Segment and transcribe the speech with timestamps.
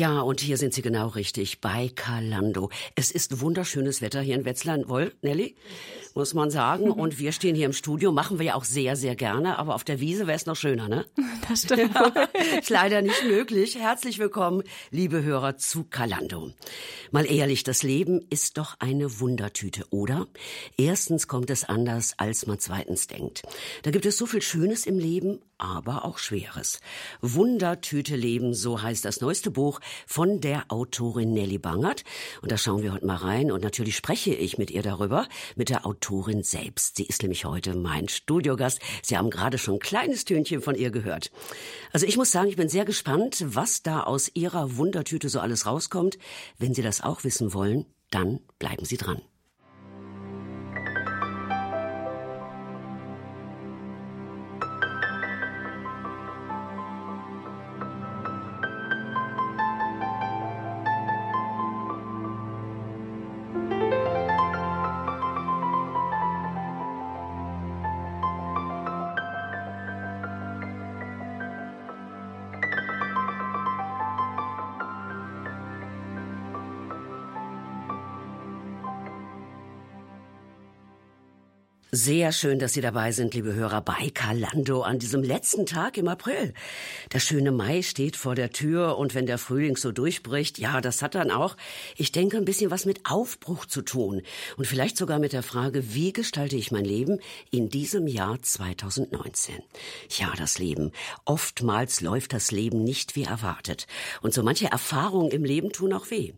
[0.00, 2.70] Tja, und hier sind Sie genau richtig, bei Kalando.
[2.94, 4.78] Es ist wunderschönes Wetter hier in Wetzlar.
[4.88, 5.56] Woll, Nelly?
[6.14, 6.90] muss man sagen.
[6.90, 9.58] Und wir stehen hier im Studio, machen wir ja auch sehr, sehr gerne.
[9.58, 11.06] Aber auf der Wiese wäre es noch schöner, ne?
[11.48, 11.94] Das stimmt.
[12.60, 13.76] ist leider nicht möglich.
[13.76, 16.52] Herzlich willkommen, liebe Hörer, zu Kalando.
[17.10, 20.26] Mal ehrlich, das Leben ist doch eine Wundertüte, oder?
[20.76, 23.42] Erstens kommt es anders, als man zweitens denkt.
[23.82, 26.80] Da gibt es so viel Schönes im Leben, aber auch Schweres.
[27.20, 32.04] Wundertüte Leben, so heißt das neueste Buch von der Autorin Nelly Bangert.
[32.42, 33.50] Und da schauen wir heute mal rein.
[33.50, 36.96] Und natürlich spreche ich mit ihr darüber, mit der Autorin selbst.
[36.96, 38.80] Sie ist nämlich heute mein Studiogast.
[39.02, 41.30] Sie haben gerade schon ein kleines Tönchen von ihr gehört.
[41.92, 45.66] Also ich muss sagen, ich bin sehr gespannt, was da aus ihrer Wundertüte so alles
[45.66, 46.18] rauskommt.
[46.58, 49.22] Wenn Sie das auch wissen wollen, dann bleiben Sie dran.
[82.30, 86.06] Sehr schön, dass Sie dabei sind, liebe Hörer, bei Kalando an diesem letzten Tag im
[86.06, 86.54] April.
[87.12, 91.02] Der schöne Mai steht vor der Tür und wenn der Frühling so durchbricht, ja, das
[91.02, 91.56] hat dann auch,
[91.96, 94.22] ich denke, ein bisschen was mit Aufbruch zu tun
[94.56, 97.18] und vielleicht sogar mit der Frage, wie gestalte ich mein Leben
[97.50, 99.56] in diesem Jahr 2019?
[100.10, 100.92] Ja, das Leben.
[101.24, 103.88] Oftmals läuft das Leben nicht wie erwartet
[104.22, 106.34] und so manche Erfahrungen im Leben tun auch weh.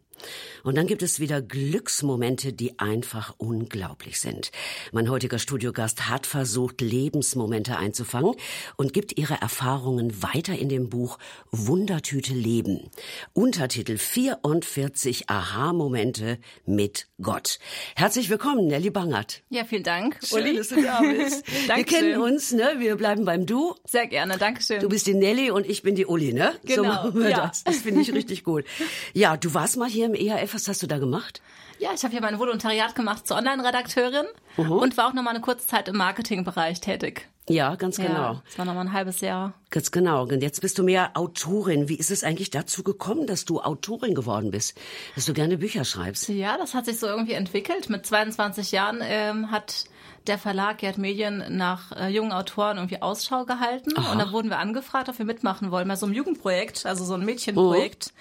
[0.63, 4.51] Und dann gibt es wieder Glücksmomente, die einfach unglaublich sind.
[4.93, 8.35] Mein heutiger Studiogast hat versucht, Lebensmomente einzufangen
[8.77, 11.19] und gibt ihre Erfahrungen weiter in dem Buch
[11.51, 12.91] Wundertüte Leben.
[13.33, 17.59] Untertitel 44 Aha-Momente mit Gott.
[17.97, 19.43] Herzlich willkommen, Nelly Bangert.
[19.49, 20.43] Ja, vielen Dank, Uli.
[20.43, 21.45] Schön, dass du da bist.
[21.75, 22.75] Wir kennen uns, ne?
[22.79, 23.75] Wir bleiben beim Du.
[23.85, 24.81] Sehr gerne, Dankeschön.
[24.81, 26.53] Du bist die Nelly und ich bin die Uli, ne?
[26.65, 27.11] Genau.
[27.11, 27.47] So ja.
[27.47, 27.65] das.
[27.65, 28.65] Das finde ich richtig gut.
[29.13, 30.55] Ja, du warst mal hier im ERF.
[30.55, 31.41] Was hast du da gemacht?
[31.79, 34.83] Ja, ich habe hier mein Volontariat gemacht zur Online-Redakteurin uh -huh.
[34.83, 37.29] und war auch noch mal eine kurze Zeit im Marketingbereich tätig.
[37.49, 38.15] Ja, ganz genau.
[38.15, 39.53] Ja, das war noch mal ein halbes Jahr.
[39.71, 40.23] Ganz genau.
[40.23, 41.89] Und jetzt bist du mehr Autorin.
[41.89, 44.79] Wie ist es eigentlich dazu gekommen, dass du Autorin geworden bist?
[45.17, 46.29] Dass du gerne Bücher schreibst?
[46.29, 47.91] Ja, das hat sich so irgendwie entwickelt.
[47.91, 49.87] Mit 22 Jahren ähm, hat
[50.29, 53.97] der Verlag Gerd Medien nach äh, jungen Autoren irgendwie Ausschau gehalten.
[53.97, 54.13] Aha.
[54.13, 55.89] Und da wurden wir angefragt, ob wir mitmachen wollen.
[55.89, 58.13] Mal so ein Jugendprojekt, also so ein Mädchenprojekt.
[58.13, 58.19] Oh.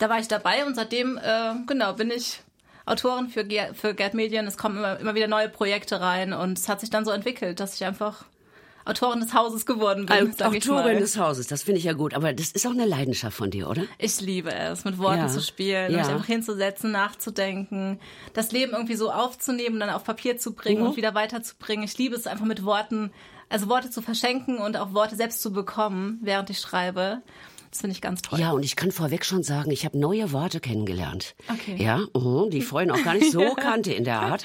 [0.00, 2.40] Da war ich dabei und seitdem, äh, genau, bin ich
[2.86, 4.46] Autorin für, Ger für Gerd Medien.
[4.46, 7.60] Es kommen immer, immer wieder neue Projekte rein und es hat sich dann so entwickelt,
[7.60, 8.24] dass ich einfach
[8.86, 10.32] Autorin des Hauses geworden bin.
[10.32, 12.14] Also, Autorin des Hauses, das finde ich ja gut.
[12.14, 13.82] Aber das ist auch eine Leidenschaft von dir, oder?
[13.98, 15.28] Ich liebe es, mit Worten ja.
[15.28, 15.98] zu spielen, ja.
[15.98, 18.00] mich einfach hinzusetzen, nachzudenken,
[18.32, 20.88] das Leben irgendwie so aufzunehmen, dann auf Papier zu bringen mhm.
[20.88, 21.84] und wieder weiterzubringen.
[21.84, 23.12] Ich liebe es einfach mit Worten,
[23.50, 27.20] also Worte zu verschenken und auch Worte selbst zu bekommen, während ich schreibe.
[27.70, 28.40] Das finde ich ganz toll.
[28.40, 31.36] Ja, und ich kann vorweg schon sagen, ich habe neue Worte kennengelernt.
[31.48, 31.76] Okay.
[31.80, 34.42] Ja, uh, die ich vorhin noch gar nicht so kannte in der Art.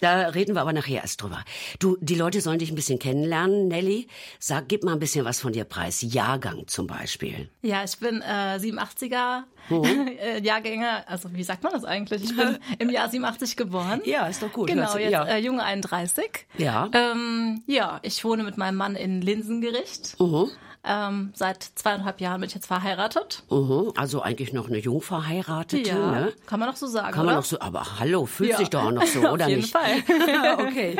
[0.00, 1.44] Da reden wir aber nachher erst drüber.
[1.80, 4.06] Du, die Leute sollen dich ein bisschen kennenlernen, Nelly.
[4.38, 6.02] Sag, gib mal ein bisschen was von dir preis.
[6.02, 7.48] Jahrgang zum Beispiel.
[7.62, 10.10] Ja, ich bin äh, 87er mhm.
[10.44, 11.04] Jahrgänger.
[11.08, 12.22] Also wie sagt man das eigentlich?
[12.22, 14.02] Ich bin im Jahr 87 geboren.
[14.04, 14.68] Ja, ist doch gut.
[14.68, 15.24] Genau, jetzt ja.
[15.24, 16.46] äh, junge 31.
[16.58, 16.88] Ja.
[16.92, 20.18] Ähm, ja, ich wohne mit meinem Mann in Linsengericht.
[20.20, 20.50] Mhm.
[20.84, 23.42] Ähm, seit zweieinhalb Jahren bin ich jetzt verheiratet.
[23.50, 26.32] Mhm, also eigentlich noch eine Jungverheiratete, ja, ne?
[26.46, 27.12] Kann man noch so sagen.
[27.12, 27.36] Kann man oder?
[27.36, 28.56] noch so, aber hallo, fühlt ja.
[28.56, 29.72] sich doch auch noch so, oder Auf jeden nicht?
[29.72, 29.90] Fall.
[30.58, 30.96] okay.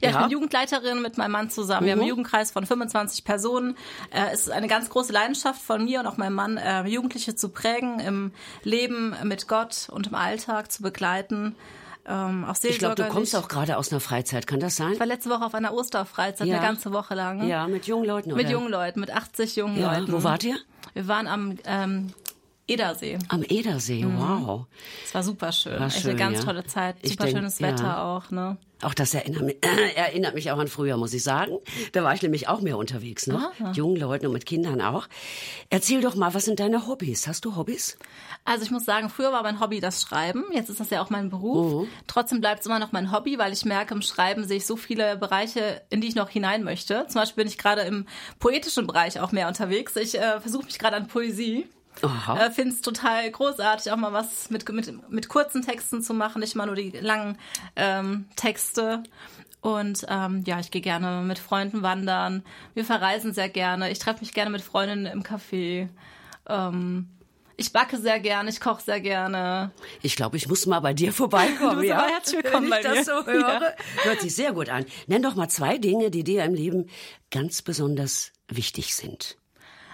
[0.00, 1.82] Ja, ich bin Jugendleiterin mit meinem Mann zusammen.
[1.82, 1.86] Mhm.
[1.86, 3.76] Wir haben einen Jugendkreis von 25 Personen.
[4.10, 7.34] Äh, es ist eine ganz große Leidenschaft von mir und auch meinem Mann, äh, Jugendliche
[7.34, 8.32] zu prägen, im
[8.62, 11.56] Leben mit Gott und im Alltag zu begleiten
[12.06, 14.92] ähm, auch Ich glaube, du kommst auch gerade aus einer Freizeit, kann das sein?
[14.92, 16.56] Ich war letzte Woche auf einer Osterfreizeit, ja.
[16.56, 17.46] eine ganze Woche lang.
[17.48, 18.42] Ja, mit jungen Leuten, oder?
[18.42, 19.96] Mit jungen Leuten, mit 80 jungen ja.
[19.96, 20.12] Leuten.
[20.12, 20.56] Wo wart ihr?
[20.92, 22.12] Wir waren am ähm,
[22.66, 23.18] Edersee.
[23.28, 24.18] Am Edersee, mhm.
[24.18, 24.66] wow.
[25.04, 25.78] Es war super schön.
[25.78, 26.44] War schön, eine ganz ja.
[26.44, 26.96] tolle Zeit.
[27.02, 28.16] Super denk, schönes Wetter ja.
[28.16, 28.56] auch, ne?
[28.82, 31.58] Auch das erinnert mich, äh, erinnert mich auch an früher, muss ich sagen.
[31.92, 33.50] Da war ich nämlich auch mehr unterwegs, ne?
[33.58, 35.08] Mit jungen Leuten und mit Kindern auch.
[35.68, 37.26] Erzähl doch mal, was sind deine Hobbys?
[37.26, 37.98] Hast du Hobbys?
[38.46, 40.44] Also ich muss sagen, früher war mein Hobby das Schreiben.
[40.52, 41.82] Jetzt ist das ja auch mein Beruf.
[41.82, 41.88] Mhm.
[42.06, 44.76] Trotzdem bleibt es immer noch mein Hobby, weil ich merke, im Schreiben sehe ich so
[44.76, 47.06] viele Bereiche, in die ich noch hinein möchte.
[47.08, 48.06] Zum Beispiel bin ich gerade im
[48.38, 49.96] poetischen Bereich auch mehr unterwegs.
[49.96, 51.66] Ich äh, versuche mich gerade an Poesie.
[52.02, 52.46] Aha.
[52.46, 56.40] Äh, Finde es total großartig, auch mal was mit, mit, mit kurzen Texten zu machen,
[56.40, 57.38] nicht mal nur die langen
[57.76, 59.02] ähm, Texte.
[59.60, 62.42] Und ähm, ja, ich gehe gerne mit Freunden wandern.
[62.74, 63.90] Wir verreisen sehr gerne.
[63.90, 65.88] Ich treffe mich gerne mit Freundinnen im Café.
[66.46, 67.08] Ähm,
[67.56, 69.70] Ich backe sehr gerne, ich koche sehr gerne.
[70.02, 71.78] Ich glaube, ich muss mal bei dir vorbeikommen.
[71.78, 72.04] du ja?
[72.06, 73.14] herzlich willkommen Wenn ich bei das mir.
[73.22, 73.60] so höre.
[73.62, 73.72] Ja.
[74.02, 74.84] Hört sich sehr gut an.
[75.06, 76.90] Nenn doch mal zwei Dinge, die dir im Leben
[77.30, 79.38] ganz besonders wichtig sind.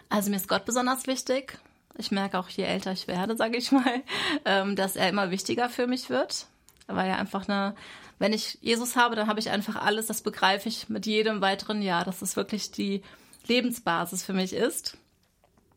[0.09, 1.59] Also mir ist Gott besonders wichtig.
[2.01, 4.03] Ich merke auch, je älter ich werde, sage ich mal,
[4.45, 6.47] ähm, dass er immer wichtiger für mich wird.
[6.87, 7.75] Weil er einfach eine,
[8.19, 11.83] wenn ich Jesus habe, dann habe ich einfach alles, das begreife ich mit jedem weiteren
[11.83, 13.03] Jahr, dass es wirklich die
[13.47, 14.97] Lebensbasis für mich ist.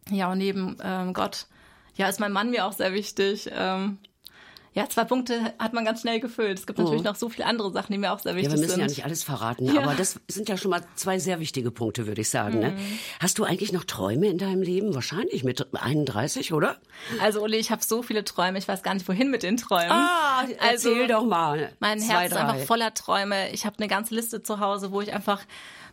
[0.09, 1.45] Ja, und neben ähm, Gott,
[1.95, 3.49] ja, ist mein Mann mir auch sehr wichtig.
[3.53, 3.99] Ähm,
[4.75, 6.57] ja, zwei Punkte hat man ganz schnell gefüllt.
[6.57, 7.09] Es gibt natürlich oh.
[7.09, 8.59] noch so viele andere Sachen, die mir auch sehr wichtig sind.
[8.59, 8.79] Ja, wir müssen sind.
[8.81, 9.81] ja nicht alles verraten, ja.
[9.81, 12.55] aber das sind ja schon mal zwei sehr wichtige Punkte, würde ich sagen.
[12.55, 12.61] Mhm.
[12.61, 12.77] Ne?
[13.19, 14.95] Hast du eigentlich noch Träume in deinem Leben?
[14.95, 16.77] Wahrscheinlich mit 31, oder?
[17.21, 19.91] Also Uli, ich habe so viele Träume, ich weiß gar nicht, wohin mit den Träumen.
[19.91, 21.71] Ah, erzähl also, doch mal.
[21.79, 22.39] Mein zwei, Herz drei.
[22.39, 23.51] ist einfach voller Träume.
[23.51, 25.41] Ich habe eine ganze Liste zu Hause, wo ich einfach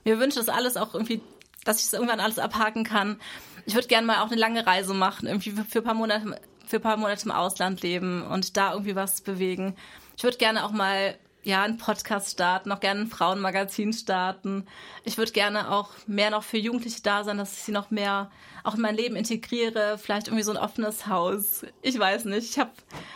[0.04, 1.20] mir wünsche, dass alles auch irgendwie,
[1.64, 3.20] dass ich es irgendwann alles abhaken kann.
[3.66, 6.76] Ich würde gerne mal auch eine lange Reise machen, irgendwie für ein paar Monate für
[6.76, 9.76] ein paar Monate im Ausland leben und da irgendwie was bewegen.
[10.16, 14.66] Ich würde gerne auch mal ja einen Podcast starten, auch gerne ein Frauenmagazin starten.
[15.04, 18.30] Ich würde gerne auch mehr noch für Jugendliche da sein, dass ich sie noch mehr
[18.62, 19.98] auch in mein Leben integriere.
[19.98, 21.64] Vielleicht irgendwie so ein offenes Haus.
[21.82, 22.50] Ich weiß nicht.
[22.50, 22.70] Ich habe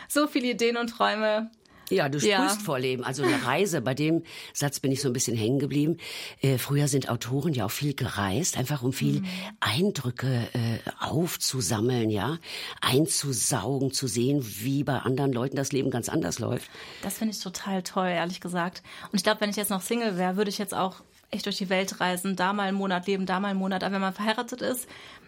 [0.09, 1.51] so viele Ideen und Träume.
[1.95, 2.49] Ja, du Ja.
[2.49, 3.05] sprühst vor Leben.
[3.05, 5.97] Also eine Reise, bei dem Satz bin ich so ein bisschen hängen geblieben.
[6.43, 9.27] Äh, früher sind Autoren ja auch viel gereist, einfach um viel Mhm.
[9.61, 12.39] Eindrücke äh, aufzusammeln, ja,
[12.81, 16.71] einzusaugen, zu sehen, wie bei anderen Leuten das Leben ganz anders läuft.
[17.03, 18.83] Das finde ich total toll, ehrlich gesagt.
[19.11, 20.97] Und ich glaube, wenn ich jetzt noch Single wäre, würde ich jetzt auch
[21.31, 23.83] echt durch die Welt reisen, da mal einen Monat leben, da mal einen Monat.
[23.83, 24.87] Aber wenn man verheiratet ist,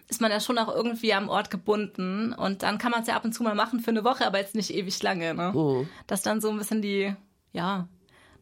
[0.09, 2.33] ist man ja schon auch irgendwie am Ort gebunden.
[2.33, 4.39] Und dann kann man es ja ab und zu mal machen für eine Woche, aber
[4.39, 5.33] jetzt nicht ewig lange.
[5.33, 5.53] Ne?
[5.53, 5.85] Oh.
[6.07, 7.13] Das dann so ein bisschen die,
[7.51, 7.87] ja,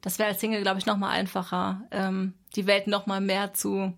[0.01, 3.53] das wäre als Single, glaube ich, noch mal einfacher, ähm, die Welt noch mal mehr
[3.53, 3.93] zu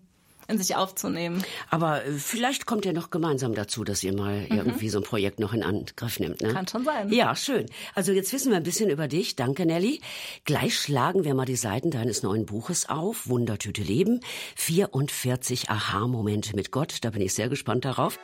[0.48, 1.44] in sich aufzunehmen.
[1.70, 5.40] Aber äh, vielleicht kommt ihr noch gemeinsam dazu, dass ihr mal irgendwie so ein Projekt
[5.40, 6.42] noch in Angriff nimmt.
[6.42, 6.50] Ne?
[6.50, 6.54] Mhm.
[6.54, 7.12] Kann schon sein.
[7.12, 7.66] Ja, schön.
[7.96, 9.36] Also jetzt wissen wir ein bisschen über dich.
[9.36, 10.02] Danke, Nelly.
[10.46, 13.28] Gleich schlagen wir mal die Seiten deines neuen Buches auf.
[13.28, 14.22] Wundertüte Leben.
[14.56, 17.00] 44 Aha-Momente mit Gott.
[17.02, 18.18] Da bin ich sehr gespannt darauf.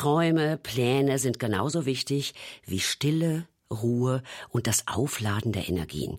[0.00, 2.32] Träume, Pläne sind genauso wichtig
[2.64, 6.18] wie Stille, Ruhe und das Aufladen der Energien.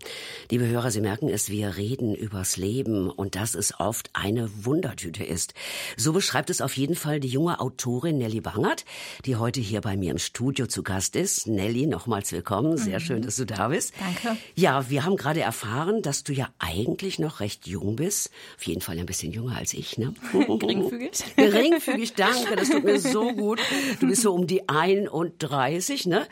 [0.49, 5.25] Liebe Hörer, Sie merken es, wir reden übers Leben und dass es oft eine Wundertüte
[5.25, 5.53] ist.
[5.97, 8.85] So beschreibt es auf jeden Fall die junge Autorin Nelly Bangert,
[9.25, 11.47] die heute hier bei mir im Studio zu Gast ist.
[11.47, 12.77] Nelly, nochmals willkommen.
[12.77, 13.93] Sehr schön, dass du da bist.
[13.99, 14.39] Danke.
[14.55, 18.31] Ja, wir haben gerade erfahren, dass du ja eigentlich noch recht jung bist.
[18.55, 20.13] Auf jeden Fall ein bisschen jünger als ich, ne?
[20.31, 21.11] Geringfügig.
[21.35, 23.59] Geringfügig, danke, das tut mir so gut.
[23.99, 26.27] Du bist so um die 31, ne?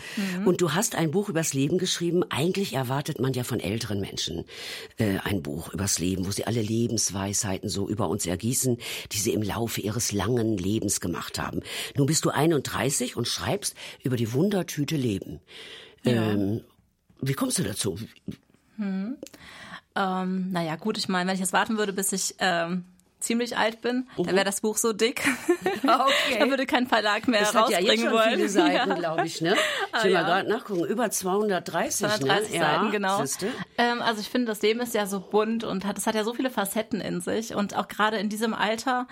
[0.46, 2.24] Und du hast ein Buch übers Leben geschrieben.
[2.30, 4.46] Eigentlich erwartet man ja von älteren Menschen
[4.98, 8.78] äh, ein Buch übers Leben, wo sie alle Lebensweisheiten so über uns ergießen,
[9.12, 11.62] die sie im Laufe ihres langen Lebens gemacht haben.
[11.96, 15.40] Nun bist du 31 und schreibst über die Wundertüte Leben.
[16.06, 16.62] Ähm,
[17.22, 17.98] wie kommst du dazu?
[18.80, 22.86] Ähm, naja, gut, ich meine, wenn ich jetzt warten würde, bis ich ähm,
[23.20, 25.22] ziemlich alt bin, dann wäre das Buch so dick.
[25.82, 26.38] Okay.
[26.40, 28.30] da würde kein Verlag mehr Das hat ja rausbringen jetzt schon wollen.
[28.36, 28.96] viele Seiten, Ja.
[28.96, 29.54] glaube ich, ne?
[29.56, 29.60] Ich
[29.94, 30.22] Ah, will ja.
[30.22, 30.86] mal gerade nachgucken.
[30.86, 32.60] Über 230, 230 ne?
[32.60, 33.22] Seiten, genau.
[33.22, 33.48] siehste?
[33.78, 36.24] Ähm, also ich finde, das Leben ist ja so bunt und hat, es hat ja
[36.24, 37.56] so viele Facetten in sich.
[37.56, 39.08] Und auch gerade in diesem Alter,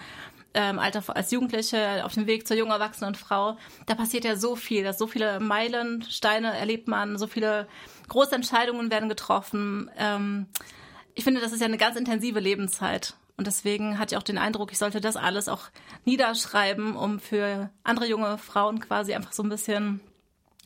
[0.53, 4.55] ähm, Alter als Jugendliche, auf dem Weg zur jungen Erwachsenen Frau, da passiert ja so
[4.55, 4.83] viel.
[4.83, 7.67] Da so viele Meilensteine erlebt man, so viele
[8.09, 9.89] große Entscheidungen werden getroffen.
[9.97, 10.45] Ähm,
[11.15, 13.15] ich finde, das ist ja eine ganz intensive Lebenszeit.
[13.38, 15.70] Und deswegen hatte ich auch den Eindruck, ich sollte das alles auch
[16.06, 20.01] niederschreiben, um für andere junge Frauen quasi einfach so ein bisschen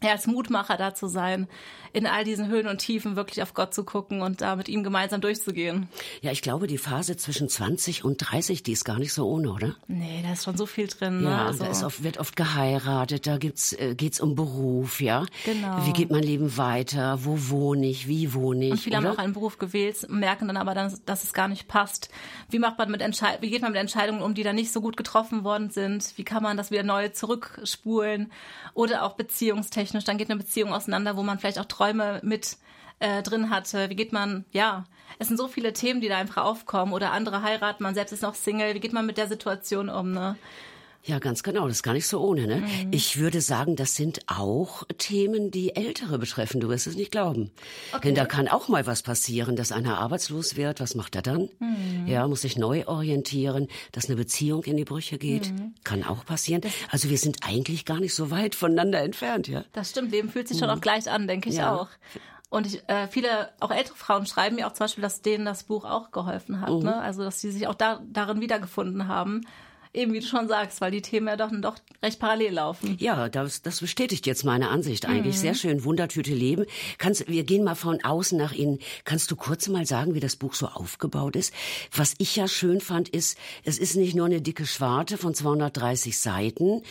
[0.03, 1.48] ja, als Mutmacher da zu sein,
[1.93, 4.84] in all diesen Höhen und Tiefen wirklich auf Gott zu gucken und da mit ihm
[4.84, 5.89] gemeinsam durchzugehen.
[6.22, 9.51] Ja, ich glaube, die Phase zwischen 20 und 30, die ist gar nicht so ohne,
[9.51, 9.75] oder?
[9.88, 11.22] Nee, da ist schon so viel drin.
[11.22, 11.29] Ne?
[11.29, 15.25] Ja, also, da ist oft, wird oft geheiratet, da gibt's, äh, geht's um Beruf, ja.
[15.46, 15.86] Genau.
[15.86, 17.20] Wie geht mein Leben weiter?
[17.24, 18.08] Wo wohne ich?
[18.08, 18.72] Wie wohne ich?
[18.72, 19.13] und viele haben oder?
[19.13, 22.10] auch einen Beruf gewählt, merken dann aber, dann, dass es gar nicht passt.
[22.50, 24.81] Wie macht man mit Entschei wie geht man mit Entscheidungen um, die dann nicht so
[24.81, 26.13] gut getroffen worden sind?
[26.17, 28.31] Wie kann man das wieder neu zurückspulen?
[28.74, 29.13] Oder auch
[29.91, 32.57] beziehungstechnisch, dann geht eine Beziehung auseinander, wo man vielleicht auch Träume mit
[33.00, 33.89] äh, drin hatte.
[33.89, 34.86] Wie geht man, ja,
[35.19, 36.93] es sind so viele Themen, die da einfach aufkommen.
[36.93, 38.74] Oder andere heiraten, man selbst ist noch Single.
[38.74, 40.36] Wie geht man mit der Situation um, ne?
[41.03, 41.67] Ja, ganz genau.
[41.67, 42.46] Das ist gar nicht so ohne.
[42.46, 42.58] Ne?
[42.58, 42.91] Mhm.
[42.91, 46.62] Ich würde sagen, das sind auch Themen, die Ältere betreffen.
[46.62, 47.51] Du wirst es nicht glauben.
[47.91, 48.10] Okay.
[48.10, 50.79] Denn da kann auch mal was passieren, dass einer arbeitslos wird.
[50.79, 51.50] Was macht er dann?
[51.60, 52.08] Mhm.
[52.08, 55.51] Ja, muss sich neu orientieren, dass eine Beziehung in die Brüche geht.
[55.51, 55.74] Mhm.
[55.84, 56.62] Kann auch passieren.
[56.91, 59.48] Also wir sind eigentlich gar nicht so weit voneinander entfernt.
[59.48, 59.63] Ja.
[59.74, 60.12] Das stimmt.
[60.12, 60.75] Leben fühlt sich schon mhm.
[60.75, 61.75] auch gleich an, denke ich ja.
[61.75, 61.88] auch.
[62.51, 65.63] Und ich, äh, viele, auch ältere Frauen schreiben mir auch zum Beispiel, dass denen das
[65.63, 66.70] Buch auch geholfen hat.
[66.70, 66.84] Mhm.
[66.84, 66.96] Ne?
[66.96, 69.41] Also, dass sie sich auch da, darin wiedergefunden haben
[69.93, 72.95] eben wie du schon sagst, weil die Themen ja doch, doch recht parallel laufen.
[73.00, 75.36] Ja, das, das bestätigt jetzt meine Ansicht eigentlich.
[75.36, 75.39] Mhm.
[75.39, 76.65] Sehr schön, Wundertüte Leben.
[76.98, 78.79] Kannst, wir gehen mal von außen nach innen.
[79.03, 81.53] Kannst du kurz mal sagen, wie das Buch so aufgebaut ist?
[81.95, 86.17] Was ich ja schön fand, ist, es ist nicht nur eine dicke Schwarte von 230
[86.17, 86.81] Seiten,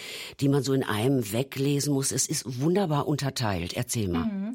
[0.40, 2.12] die man so in einem weglesen muss.
[2.12, 3.74] Es ist wunderbar unterteilt.
[3.74, 4.24] Erzähl mal.
[4.24, 4.54] Mhm.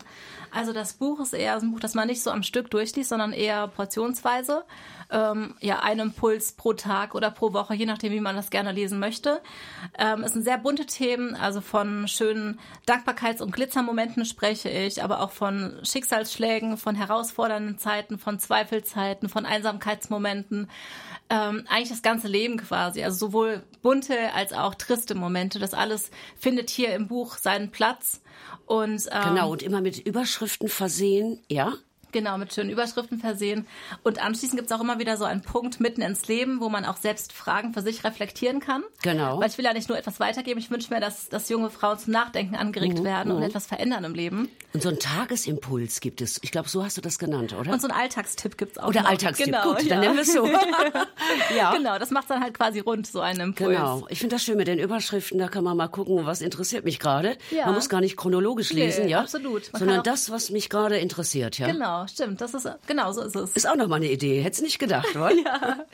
[0.56, 3.34] Also das Buch ist eher ein Buch, das man nicht so am Stück durchliest, sondern
[3.34, 4.64] eher portionsweise.
[5.12, 8.72] Ähm, ja, ein Impuls pro Tag oder pro Woche, je nachdem, wie man das gerne
[8.72, 9.42] lesen möchte.
[9.98, 15.22] Ähm, es sind sehr bunte Themen, also von schönen Dankbarkeits- und Glitzermomenten spreche ich, aber
[15.22, 20.70] auch von Schicksalsschlägen, von herausfordernden Zeiten, von Zweifelzeiten, von Einsamkeitsmomenten.
[21.30, 23.04] Ähm, eigentlich das ganze Leben quasi.
[23.04, 25.58] Also sowohl bunte als auch triste Momente.
[25.58, 28.22] Das alles findet hier im Buch seinen Platz.
[28.66, 31.74] Und, ähm, genau, und immer mit Überschriften versehen, ja?
[32.16, 33.68] Genau, mit schönen Überschriften versehen.
[34.04, 36.86] Und anschließend gibt es auch immer wieder so einen Punkt mitten ins Leben, wo man
[36.86, 38.84] auch selbst Fragen für sich reflektieren kann.
[39.04, 39.42] Genau.
[39.42, 42.00] Weil ich will ja nicht nur etwas weitergeben, ich wünsche mir, dass, dass junge Frauen
[42.00, 43.44] zum Nachdenken angeregt mhm, werden und mhm.
[43.44, 44.48] etwas verändern im Leben.
[44.72, 46.40] Und so einen Tagesimpuls gibt es.
[46.42, 47.74] Ich glaube, so hast du das genannt, oder?
[47.74, 48.88] Und so einen Alltagstipp gibt es auch.
[48.88, 49.10] Oder noch.
[49.10, 49.90] Alltagstipp, genau, gut, ja.
[49.90, 50.46] dann nennen wir es so.
[51.58, 51.76] ja.
[51.76, 53.72] Genau, das macht dann halt quasi rund, so einen Impuls.
[53.72, 54.06] Genau.
[54.10, 57.00] Ich finde das schön mit den Überschriften, da kann man mal gucken, was interessiert mich
[57.00, 57.38] gerade.
[57.52, 57.66] Ja.
[57.66, 59.20] Man muss gar nicht chronologisch lesen, nee, ja?
[59.20, 59.74] absolut.
[59.74, 61.68] Man sondern das, was mich gerade interessiert, ja?
[61.68, 62.42] Genau, stimmt.
[62.42, 63.52] Das ist Genau, so ist es.
[63.52, 64.42] Ist auch noch mal eine Idee.
[64.42, 65.32] Hättest nicht gedacht, oder?
[65.34, 65.86] ja.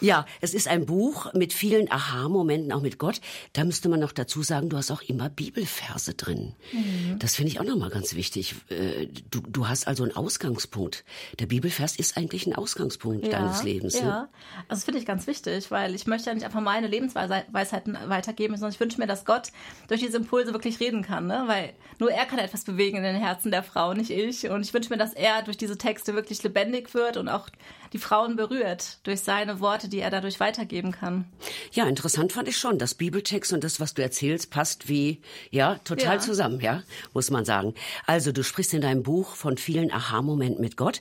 [0.00, 3.20] Ja, es ist ein Buch mit vielen Aha-Momenten, auch mit Gott.
[3.52, 6.54] Da müsste man noch dazu sagen, du hast auch immer Bibelverse drin.
[6.72, 7.18] Mhm.
[7.18, 8.54] Das finde ich auch noch mal ganz wichtig.
[8.68, 11.04] Äh, du, du hast also einen Ausgangspunkt.
[11.38, 13.94] Der Bibelvers ist eigentlich ein Ausgangspunkt ja, deines Lebens.
[13.94, 14.06] Ne?
[14.06, 14.28] Ja,
[14.68, 18.54] also das finde ich ganz wichtig, weil ich möchte ja nicht einfach meine Lebensweisheiten weitergeben,
[18.54, 19.52] sondern ich wünsche mir, dass Gott
[19.88, 21.44] durch diese Impulse wirklich reden kann, ne?
[21.46, 24.48] weil nur er kann etwas bewegen in den Herzen der Frau, nicht ich.
[24.48, 27.48] Und ich wünsche mir, dass er durch diese Texte wirklich wirklich lebendig wird und auch
[27.92, 31.24] die Frauen berührt durch seine Worte, die er dadurch weitergeben kann.
[31.72, 32.78] Ja, interessant fand ich schon.
[32.78, 35.20] Das Bibeltext und das, was du erzählst, passt wie,
[35.50, 36.20] ja, total ja.
[36.20, 36.82] zusammen, ja,
[37.14, 37.74] muss man sagen.
[38.06, 41.00] Also, du sprichst in deinem Buch von vielen Aha-Momenten mit Gott.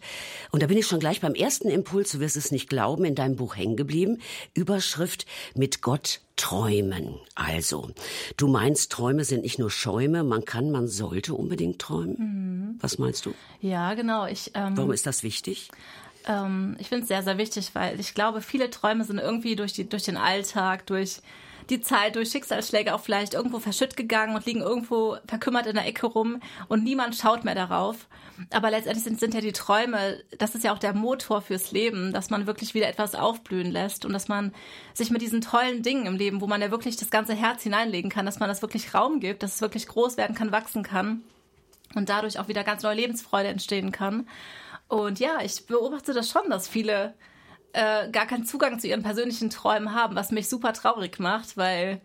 [0.52, 3.16] Und da bin ich schon gleich beim ersten Impuls, du wirst es nicht glauben, in
[3.16, 4.22] deinem Buch hängen geblieben.
[4.54, 7.16] Überschrift mit Gott träumen.
[7.36, 7.92] Also,
[8.38, 12.16] du meinst, Träume sind nicht nur Schäume, man kann, man sollte unbedingt träumen.
[12.18, 12.78] Mhm.
[12.82, 13.34] Was meinst du?
[13.62, 14.26] Ja, genau.
[14.28, 15.70] Ich, ähm, Warum ist das wichtig?
[16.28, 19.74] Ähm, ich finde es sehr, sehr wichtig, weil ich glaube, viele Träume sind irgendwie durch,
[19.74, 21.22] die, durch den Alltag, durch
[21.70, 25.86] die Zeit, durch Schicksalsschläge auch vielleicht irgendwo verschütt gegangen und liegen irgendwo verkümmert in der
[25.86, 28.08] Ecke rum und niemand schaut mehr darauf.
[28.52, 32.12] Aber letztendlich sind, sind ja die Träume, das ist ja auch der Motor fürs Leben,
[32.12, 34.54] dass man wirklich wieder etwas aufblühen lässt und dass man
[34.94, 38.12] sich mit diesen tollen Dingen im Leben, wo man ja wirklich das ganze Herz hineinlegen
[38.12, 41.24] kann, dass man das wirklich Raum gibt, dass es wirklich groß werden kann, wachsen kann
[41.96, 44.28] und dadurch auch wieder ganz neue Lebensfreude entstehen kann.
[44.88, 47.14] Und ja, ich beobachte das schon, dass viele
[47.76, 52.02] äh, gar keinen Zugang zu ihren persönlichen Träumen haben, was mich super traurig macht, weil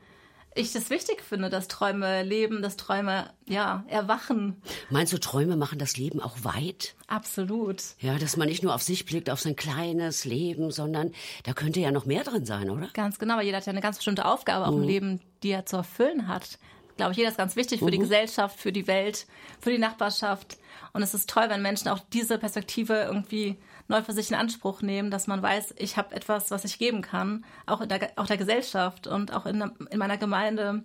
[0.57, 4.61] ich das wichtig finde, dass Träume leben, dass Träume, ja, erwachen.
[4.91, 6.97] Meinst du, Träume machen das Leben auch weit?
[7.07, 7.83] Absolut.
[8.01, 11.13] Ja, dass man nicht nur auf sich blickt, auf sein kleines Leben, sondern
[11.45, 12.89] da könnte ja noch mehr drin sein, oder?
[12.93, 14.73] Ganz genau, weil jeder hat ja eine ganz bestimmte Aufgabe mhm.
[14.73, 16.59] auch im Leben, die er zu erfüllen hat.
[16.97, 17.93] Glaube ich, jeder ist ganz wichtig für mhm.
[17.93, 19.27] die Gesellschaft, für die Welt,
[19.61, 20.59] für die Nachbarschaft.
[20.93, 23.57] Und es ist toll, wenn Menschen auch diese Perspektive irgendwie
[23.91, 27.03] neu für sich in Anspruch nehmen, dass man weiß, ich habe etwas, was ich geben
[27.03, 30.85] kann, auch in der, auch der Gesellschaft und auch in, in meiner Gemeinde,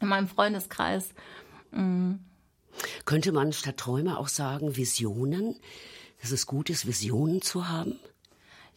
[0.00, 1.10] in meinem Freundeskreis.
[1.70, 2.20] Mhm.
[3.04, 5.56] Könnte man statt Träume auch sagen Visionen,
[6.20, 7.98] dass es gut ist, Visionen zu haben?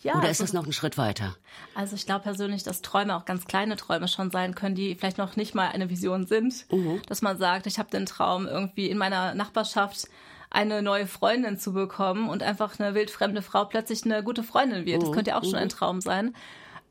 [0.02, 1.38] Ja, Oder ist also, das noch ein Schritt weiter?
[1.76, 5.18] Also ich glaube persönlich, dass Träume auch ganz kleine Träume schon sein können, die vielleicht
[5.18, 6.66] noch nicht mal eine Vision sind.
[6.72, 7.02] Mhm.
[7.08, 10.10] Dass man sagt, ich habe den Traum, irgendwie in meiner Nachbarschaft
[10.54, 15.02] eine neue Freundin zu bekommen und einfach eine wildfremde Frau plötzlich eine gute Freundin wird.
[15.02, 15.14] Das mhm.
[15.14, 15.70] könnte ja auch schon ein mhm.
[15.70, 16.36] Traum sein.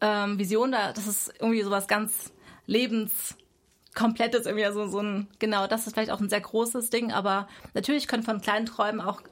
[0.00, 2.32] Ähm, Vision, da, das ist irgendwie sowas ganz
[2.66, 7.48] lebenskomplettes, irgendwie so, so ein, genau, das ist vielleicht auch ein sehr großes Ding, aber
[7.72, 9.22] natürlich können von kleinen Träumen auch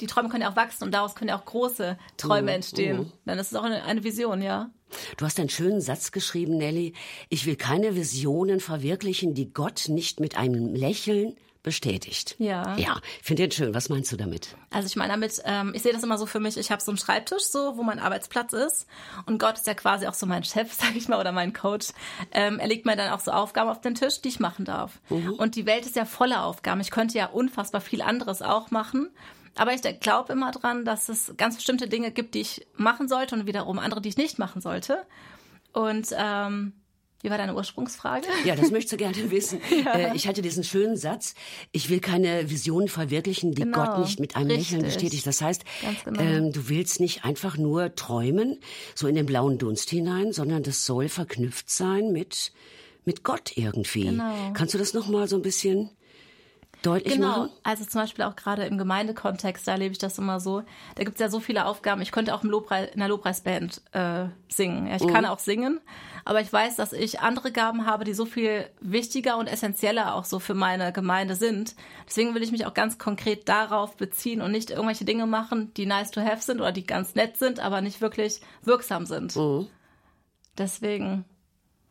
[0.00, 2.48] die Träume können ja auch wachsen und daraus können ja auch große Träume mhm.
[2.48, 2.98] entstehen.
[2.98, 3.12] Mhm.
[3.24, 4.70] Dann ist es auch eine, eine Vision, ja.
[5.16, 6.94] Du hast einen schönen Satz geschrieben, Nelly.
[7.30, 11.36] Ich will keine Visionen verwirklichen, die Gott nicht mit einem Lächeln
[11.68, 12.34] bestätigt.
[12.38, 12.78] Ja.
[12.78, 13.74] Ja, finde den schön.
[13.74, 14.56] Was meinst du damit?
[14.70, 16.90] Also ich meine damit, ähm, ich sehe das immer so für mich, ich habe so
[16.90, 18.86] einen Schreibtisch, so, wo mein Arbeitsplatz ist.
[19.26, 21.88] Und Gott ist ja quasi auch so mein Chef, sag ich mal, oder mein Coach.
[22.32, 24.98] Ähm, er legt mir dann auch so Aufgaben auf den Tisch, die ich machen darf.
[25.10, 25.34] Mhm.
[25.34, 26.80] Und die Welt ist ja voller Aufgaben.
[26.80, 29.10] Ich könnte ja unfassbar viel anderes auch machen.
[29.54, 33.34] Aber ich glaube immer dran, dass es ganz bestimmte Dinge gibt, die ich machen sollte
[33.34, 35.04] und wiederum andere, die ich nicht machen sollte.
[35.74, 36.72] Und ähm,
[37.22, 38.26] wie war deine Ursprungsfrage?
[38.44, 39.60] Ja, das möchtest du gerne wissen.
[39.84, 39.92] ja.
[39.92, 41.34] äh, ich hatte diesen schönen Satz,
[41.72, 44.70] ich will keine Visionen verwirklichen, die Genau, Gott nicht mit einem richtig.
[44.70, 45.26] Lächeln bestätigt.
[45.26, 45.64] Das heißt,
[46.04, 46.20] genau.
[46.20, 48.60] ähm, du willst nicht einfach nur träumen,
[48.94, 52.52] so in den blauen Dunst hinein, sondern das soll verknüpft sein mit,
[53.04, 54.04] mit Gott irgendwie.
[54.04, 54.52] Genau.
[54.54, 55.90] Kannst du das nochmal so ein bisschen
[56.82, 57.50] deutlich Genau, machen?
[57.64, 60.62] also zum Beispiel auch gerade im Gemeindekontext, da erlebe ich das immer so.
[60.94, 62.00] Da gibt es ja so viele Aufgaben.
[62.02, 64.86] Ich könnte auch im Lobpreis, in einer Lobpreisband äh, singen.
[64.86, 65.08] Ja, ich Mhm.
[65.12, 65.80] kann auch singen,
[66.24, 70.24] aber ich weiß, dass ich andere Gaben habe, die so viel wichtiger und essentieller auch
[70.24, 71.74] so für meine Gemeinde sind.
[72.06, 75.86] Deswegen will ich mich auch ganz konkret darauf beziehen und nicht irgendwelche Dinge machen, die
[75.86, 79.34] nice to have sind oder die ganz nett sind, aber nicht wirklich wirksam sind.
[79.36, 79.66] Mhm.
[80.56, 81.24] Deswegen,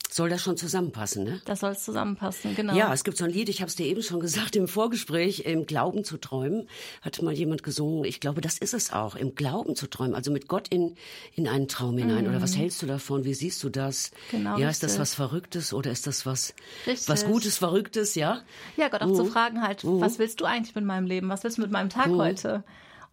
[0.10, 1.42] Soll das schon zusammenpassen, ne?
[1.46, 2.74] das soll es zusammenpassen, genau.
[2.76, 5.42] Ja, es gibt so ein Lied, ich habe es dir eben schon gesagt, im Vorgespräch,
[5.42, 6.68] im Glauben zu träumen,
[7.02, 8.06] hat mal jemand gesungen.
[8.06, 10.96] Ich glaube, das ist es auch, im Glauben zu träumen, also mit Gott in,
[11.36, 12.28] in einen Traum hinein.
[12.28, 13.26] Oder was hältst du davon?
[13.26, 14.12] Wie siehst du das?
[14.32, 14.38] Mhm.
[14.38, 16.54] Genau, Ja, ist das was Verrücktes oder ist das was,
[16.86, 17.10] Richtig.
[17.10, 18.42] was Gutes, Verrücktes, ja?
[18.78, 19.16] Ja, Gott auch Mhm.
[19.16, 21.30] zu fragen halt, was willst du eigentlich mit meinem Leben?
[21.30, 22.64] Was willst du mit meinem Tag heute?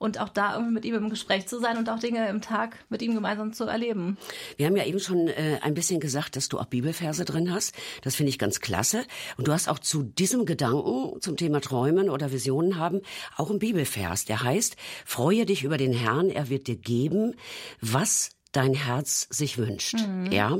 [0.04, 2.76] Und auch da irgendwie mit ihm im Gespräch zu sein und auch Dinge im Tag
[2.90, 4.18] mit ihm gemeinsam zu erleben.
[4.58, 7.75] Wir haben ja eben schon äh, ein bisschen gesagt, dass du auch Bibelverse drin hast.
[8.02, 9.04] Das finde ich ganz klasse.
[9.38, 13.00] Und du hast auch zu diesem Gedanken zum Thema Träumen oder Visionen haben
[13.38, 14.26] auch einen Bibelvers.
[14.26, 17.34] Der heißt, freue dich über den Herrn, er wird dir geben,
[17.80, 19.96] was dein Herz sich wünscht.
[20.30, 20.58] Ja,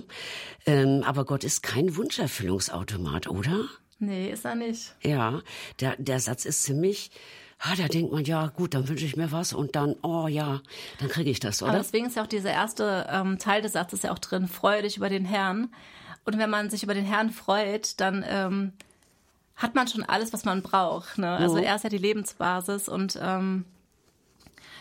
[0.65, 3.69] ähm, aber Gott ist kein Wunscherfüllungsautomat, oder?
[3.99, 4.95] Nee, ist er nicht.
[5.03, 5.43] Ja,
[5.81, 7.11] der, der Satz ist ziemlich,
[7.65, 10.61] ah, da denkt man, ja gut, dann wünsche ich mir was und dann, oh ja,
[10.99, 11.81] dann kriege ich das, Aber oder?
[11.81, 14.97] deswegen ist ja auch dieser erste ähm, Teil des Satzes ja auch drin, freue dich
[14.97, 15.73] über den Herrn.
[16.25, 18.73] Und wenn man sich über den Herrn freut, dann ähm,
[19.57, 21.19] hat man schon alles, was man braucht.
[21.19, 21.37] Ne?
[21.37, 23.65] Also er ist ja die Lebensbasis und ähm,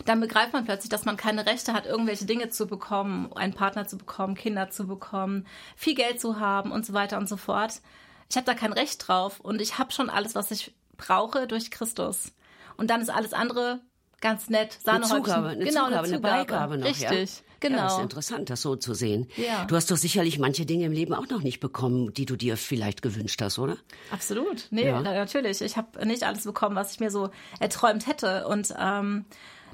[0.06, 3.88] dann begreift man plötzlich, dass man keine Rechte hat, irgendwelche Dinge zu bekommen, einen Partner
[3.88, 7.82] zu bekommen, Kinder zu bekommen, viel Geld zu haben und so weiter und so fort.
[8.30, 11.72] Ich habe da kein Recht drauf und ich habe schon alles, was ich brauche durch
[11.72, 12.34] Christus.
[12.78, 13.82] Und dann ist alles andere
[14.22, 14.80] ganz nett.
[14.86, 15.26] Eine Sahnehäubchen.
[15.26, 16.86] Zugabe, eine genau, Zugabe, eine Beigabe noch.
[16.88, 17.12] Richtig, ja?
[17.14, 17.88] Ja, das genau.
[17.98, 19.28] ist interessant, das so zu sehen.
[19.38, 19.66] Ja.
[19.66, 22.58] Du hast doch sicherlich manche Dinge im Leben auch noch nicht bekommen, die du dir
[22.58, 23.78] vielleicht gewünscht hast, oder?
[24.12, 24.68] Absolut.
[24.70, 25.00] Nee, Ja.
[25.02, 25.62] na- natürlich.
[25.62, 27.30] Ich habe nicht alles bekommen, was ich mir so
[27.62, 28.48] erträumt hätte.
[28.48, 29.26] Und ähm,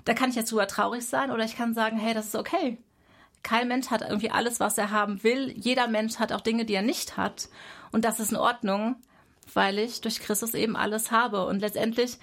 [0.05, 2.77] da kann ich jetzt drüber traurig sein oder ich kann sagen, hey, das ist okay.
[3.41, 5.51] Kein Mensch hat irgendwie alles, was er haben will.
[5.57, 7.49] Jeder Mensch hat auch Dinge, die er nicht hat.
[7.91, 8.97] Und das ist in Ordnung,
[9.53, 11.45] weil ich durch Christus eben alles habe.
[11.45, 12.17] Und letztendlich,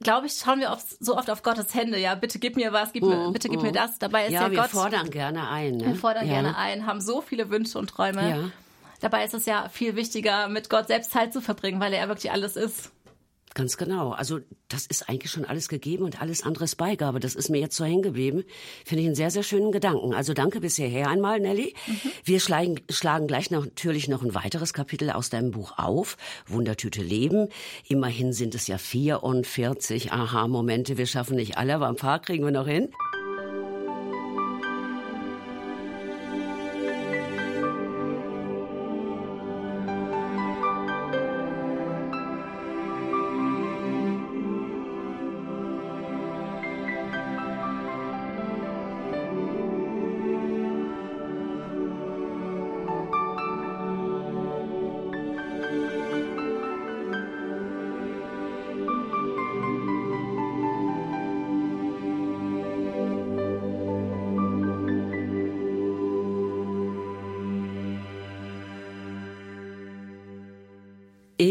[0.00, 1.98] glaube ich, schauen wir oft, so oft auf Gottes Hände.
[1.98, 3.98] Ja, bitte gib mir was, gib mir, bitte gib mir das.
[3.98, 4.70] Dabei ist ja, ja, wir Gott.
[4.70, 5.76] fordern gerne ein.
[5.76, 5.86] Ne?
[5.86, 6.34] Wir fordern ja.
[6.34, 8.28] gerne ein, haben so viele Wünsche und Träume.
[8.28, 8.50] Ja.
[9.00, 12.32] Dabei ist es ja viel wichtiger, mit Gott selbst Zeit zu verbringen, weil er wirklich
[12.32, 12.90] alles ist.
[13.56, 14.10] Ganz genau.
[14.10, 17.20] Also das ist eigentlich schon alles gegeben und alles andere ist Beigabe.
[17.20, 18.44] Das ist mir jetzt so hängen geblieben.
[18.84, 20.12] Finde ich einen sehr, sehr schönen Gedanken.
[20.12, 21.72] Also danke bis hierher einmal, Nelly.
[22.22, 26.18] Wir schlagen, schlagen gleich noch, natürlich noch ein weiteres Kapitel aus deinem Buch auf.
[26.46, 27.48] Wundertüte Leben.
[27.88, 30.98] Immerhin sind es ja 44 Aha-Momente.
[30.98, 32.90] Wir schaffen nicht alle, aber ein paar kriegen wir noch hin.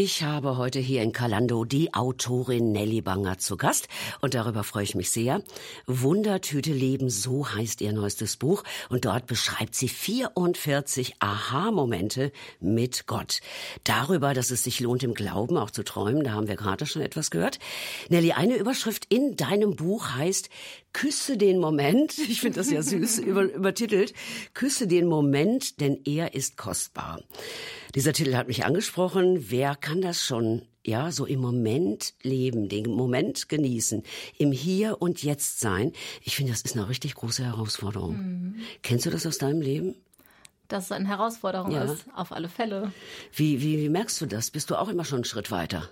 [0.06, 3.88] Ich habe heute hier in Kalando die Autorin Nelly Banger zu Gast
[4.20, 5.42] und darüber freue ich mich sehr.
[5.88, 13.40] Wundertüte Leben, so heißt ihr neuestes Buch und dort beschreibt sie 44 Aha-Momente mit Gott.
[13.82, 17.02] Darüber, dass es sich lohnt, im Glauben auch zu träumen, da haben wir gerade schon
[17.02, 17.58] etwas gehört.
[18.08, 20.50] Nelly, eine Überschrift in deinem Buch heißt
[20.92, 24.14] Küsse den Moment, ich finde das ja süß über, übertitelt,
[24.54, 27.18] Küsse den Moment, denn er ist kostbar.
[27.94, 29.50] Dieser Titel hat mich angesprochen.
[29.50, 34.02] Wer kann das schon, ja, so im Moment leben, den Moment genießen,
[34.38, 35.92] im Hier und Jetzt sein?
[36.22, 38.54] Ich finde, das ist eine richtig große Herausforderung.
[38.82, 39.94] Kennst du das aus deinem Leben?
[40.68, 41.84] Dass es eine Herausforderung Ja.
[41.84, 42.92] ist, auf alle Fälle.
[43.32, 44.50] Wie, wie, wie merkst du das?
[44.50, 45.88] Bist du auch immer schon einen Schritt weiter?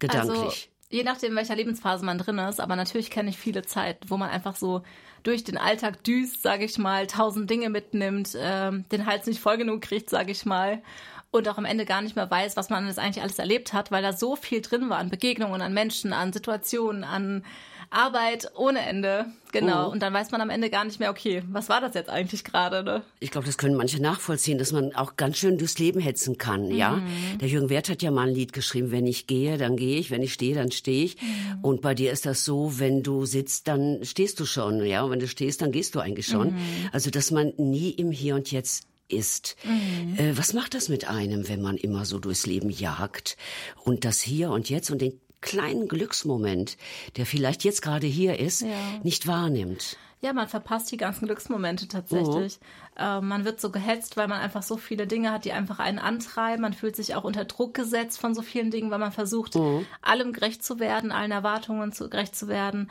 [0.00, 0.38] gedanklich?
[0.38, 0.54] Also,
[0.88, 4.30] je nachdem, welcher Lebensphase man drin ist, aber natürlich kenne ich viele Zeiten, wo man
[4.30, 4.82] einfach so
[5.22, 9.58] durch den Alltag düst, sage ich mal, tausend Dinge mitnimmt, ähm, den Hals nicht voll
[9.58, 10.82] genug kriegt, sage ich mal,
[11.30, 13.90] und auch am Ende gar nicht mehr weiß, was man das eigentlich alles erlebt hat,
[13.90, 17.44] weil da so viel drin war an Begegnungen, an Menschen, an Situationen, an
[17.90, 19.26] Arbeit ohne Ende.
[19.52, 19.88] Genau.
[19.88, 19.90] Oh.
[19.90, 22.44] Und dann weiß man am Ende gar nicht mehr, okay, was war das jetzt eigentlich
[22.44, 22.84] gerade?
[22.84, 23.02] Ne?
[23.18, 26.66] Ich glaube, das können manche nachvollziehen, dass man auch ganz schön durchs Leben hetzen kann.
[26.66, 26.76] Mhm.
[26.76, 27.02] Ja,
[27.40, 30.12] der Jürgen Wert hat ja mal ein Lied geschrieben: Wenn ich gehe, dann gehe ich;
[30.12, 31.20] wenn ich stehe, dann stehe ich.
[31.20, 31.58] Mhm.
[31.62, 34.84] Und bei dir ist das so: Wenn du sitzt, dann stehst du schon.
[34.84, 36.52] Ja, und wenn du stehst, dann gehst du eigentlich schon.
[36.52, 36.90] Mhm.
[36.92, 39.56] Also, dass man nie im Hier und Jetzt ist.
[39.64, 40.16] Mhm.
[40.16, 43.36] Äh, was macht das mit einem, wenn man immer so durchs Leben jagt
[43.84, 46.76] und das Hier und Jetzt und den kleinen Glücksmoment,
[47.16, 48.68] der vielleicht jetzt gerade hier ist, ja.
[49.02, 49.96] nicht wahrnimmt.
[50.22, 52.60] Ja, man verpasst die ganzen Glücksmomente tatsächlich.
[52.60, 53.02] Mhm.
[53.02, 55.98] Äh, man wird so gehetzt, weil man einfach so viele Dinge hat, die einfach einen
[55.98, 56.60] antreiben.
[56.60, 59.86] Man fühlt sich auch unter Druck gesetzt von so vielen Dingen, weil man versucht, mhm.
[60.02, 62.90] allem gerecht zu werden, allen Erwartungen zu, gerecht zu werden,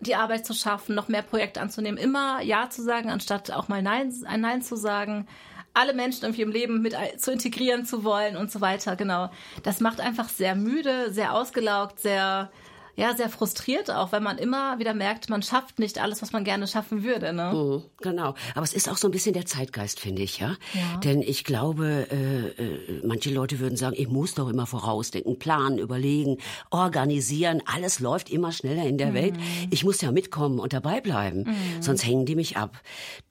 [0.00, 3.82] die Arbeit zu schaffen, noch mehr Projekte anzunehmen, immer Ja zu sagen, anstatt auch mal
[3.82, 5.28] Nein, ein Nein zu sagen
[5.74, 8.96] alle Menschen irgendwie im Leben mit zu integrieren zu wollen und so weiter.
[8.96, 9.30] Genau.
[9.62, 12.50] Das macht einfach sehr müde, sehr ausgelaugt, sehr
[12.94, 16.44] ja, sehr frustriert auch, wenn man immer wieder merkt, man schafft nicht alles, was man
[16.44, 17.32] gerne schaffen würde.
[17.32, 17.52] Ne?
[17.52, 18.34] Mhm, genau.
[18.54, 20.56] Aber es ist auch so ein bisschen der Zeitgeist, finde ich, ja.
[20.74, 20.98] ja.
[20.98, 25.78] Denn ich glaube, äh, äh, manche Leute würden sagen, ich muss doch immer vorausdenken, planen,
[25.78, 26.38] überlegen,
[26.70, 27.62] organisieren.
[27.64, 29.14] Alles läuft immer schneller in der mhm.
[29.14, 29.34] Welt.
[29.70, 31.44] Ich muss ja mitkommen und dabei bleiben.
[31.44, 31.82] Mhm.
[31.82, 32.80] Sonst hängen die mich ab.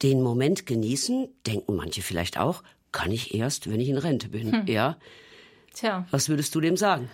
[0.01, 4.51] Den Moment genießen, denken manche vielleicht auch, kann ich erst, wenn ich in Rente bin.
[4.51, 4.67] Hm.
[4.67, 4.97] Ja.
[5.73, 6.05] Tja.
[6.11, 7.09] Was würdest du dem sagen?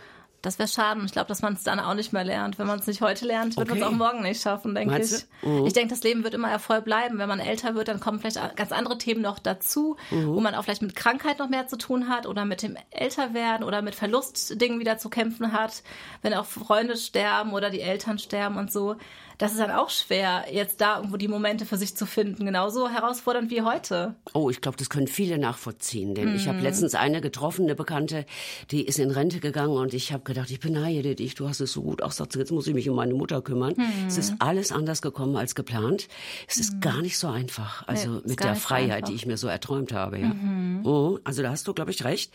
[0.47, 1.01] Das wäre schade.
[1.03, 2.57] Ich glaube, dass man es dann auch nicht mehr lernt.
[2.57, 3.81] Wenn man es nicht heute lernt, wird okay.
[3.81, 5.25] man es auch morgen nicht schaffen, denke ich.
[5.41, 5.65] Mhm.
[5.65, 7.17] Ich denke, das Leben wird immer erfolg bleiben.
[7.17, 10.27] Wenn man älter wird, dann kommen vielleicht ganz andere Themen noch dazu, mhm.
[10.27, 13.65] wo man auch vielleicht mit Krankheit noch mehr zu tun hat oder mit dem Älterwerden
[13.65, 15.83] oder mit Verlustdingen wieder zu kämpfen hat.
[16.21, 18.95] Wenn auch Freunde sterben oder die Eltern sterben und so
[19.37, 22.45] das ist dann auch schwer, jetzt da irgendwo die Momente für sich zu finden.
[22.45, 24.15] Genauso herausfordernd wie heute.
[24.33, 26.15] Oh, ich glaube, das können viele nachvollziehen.
[26.15, 26.35] Denn mm.
[26.35, 26.63] ich habe mhm.
[26.63, 28.25] letztens eine getroffen, eine Bekannte,
[28.71, 31.73] die ist in Rente gegangen und ich habe gedacht, ich beneide dich, du hast es
[31.73, 32.01] so gut.
[32.07, 33.73] Sagt, jetzt muss ich mich um meine Mutter kümmern.
[33.77, 34.07] Mm.
[34.07, 36.07] Es ist alles anders gekommen als geplant.
[36.47, 36.79] Es ist mm.
[36.79, 37.87] gar nicht so einfach.
[37.87, 39.09] Also nee, mit der Freiheit, einfach.
[39.09, 40.17] die ich mir so erträumt habe.
[40.17, 40.27] Ja.
[40.27, 40.83] -hmm.
[40.83, 42.31] Oh, also da hast du, glaube ich, recht.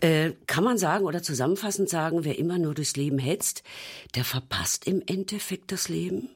[0.00, 3.62] Äh, kann man sagen oder zusammenfassend sagen, wer immer nur durchs Leben hetzt,
[4.16, 6.31] der verpasst im Endeffekt das Leben?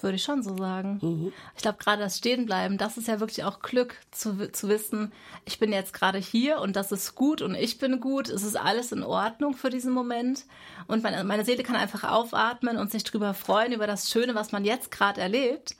[0.00, 0.98] Würde ich schon so sagen.
[1.02, 1.32] Mhm.
[1.56, 5.12] Ich glaube, gerade das Stehenbleiben, das ist ja wirklich auch Glück, zu, zu wissen,
[5.44, 8.28] ich bin jetzt gerade hier und das ist gut und ich bin gut.
[8.28, 10.44] Es ist alles in Ordnung für diesen Moment.
[10.86, 14.52] Und meine, meine Seele kann einfach aufatmen und sich drüber freuen, über das Schöne, was
[14.52, 15.76] man jetzt gerade erlebt.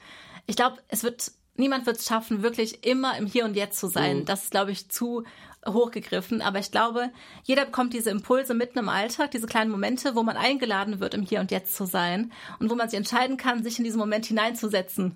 [0.47, 3.89] Ich glaube, es wird niemand wird es schaffen, wirklich immer im Hier und Jetzt zu
[3.89, 4.21] sein.
[4.21, 4.25] Mhm.
[4.25, 5.25] Das ist, glaube ich, zu
[5.73, 6.43] hochgegriffen.
[6.43, 7.11] Aber ich glaube,
[7.45, 11.23] jeder bekommt diese Impulse mitten im Alltag, diese kleinen Momente, wo man eingeladen wird, im
[11.23, 14.27] Hier und Jetzt zu sein und wo man sich entscheiden kann, sich in diesen Moment
[14.27, 15.15] hineinzusetzen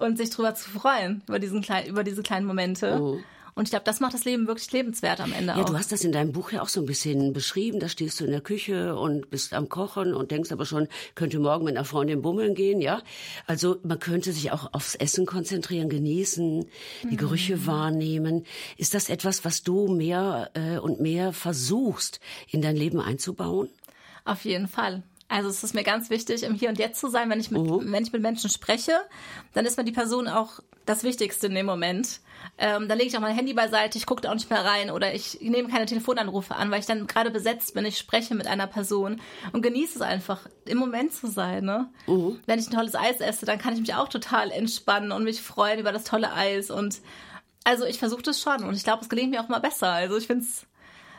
[0.00, 2.98] und sich darüber zu freuen, über, diesen über diese kleinen Momente.
[3.00, 3.18] Oh.
[3.54, 5.66] Und ich glaube, das macht das Leben wirklich lebenswert am Ende ja, auch.
[5.66, 7.80] du hast das in deinem Buch ja auch so ein bisschen beschrieben.
[7.80, 11.38] Da stehst du in der Küche und bist am Kochen und denkst aber schon, könnte
[11.38, 13.02] morgen mit einer Freundin bummeln gehen, ja?
[13.46, 16.64] Also man könnte sich auch aufs Essen konzentrieren, genießen,
[17.02, 17.16] die mhm.
[17.16, 18.46] Gerüche wahrnehmen.
[18.78, 23.68] Ist das etwas, was du mehr äh, und mehr versuchst, in dein Leben einzubauen?
[24.24, 25.02] Auf jeden Fall.
[25.32, 27.30] Also es ist mir ganz wichtig, im Hier und Jetzt zu sein.
[27.30, 28.92] Wenn ich mit, uh wenn ich mit Menschen spreche,
[29.54, 32.20] dann ist mir die Person auch das Wichtigste in dem Moment.
[32.58, 34.90] Ähm, dann lege ich auch mein Handy beiseite, ich gucke da auch nicht mehr rein
[34.90, 37.86] oder ich nehme keine Telefonanrufe an, weil ich dann gerade besetzt bin.
[37.86, 41.64] Ich spreche mit einer Person und genieße es einfach, im Moment zu sein.
[41.64, 41.88] Ne?
[42.06, 45.24] Uh Wenn ich ein tolles Eis esse, dann kann ich mich auch total entspannen und
[45.24, 46.70] mich freuen über das tolle Eis.
[46.70, 47.00] Und
[47.64, 49.92] also ich versuche das schon und ich glaube, es gelingt mir auch mal besser.
[49.92, 50.66] Also ich finde es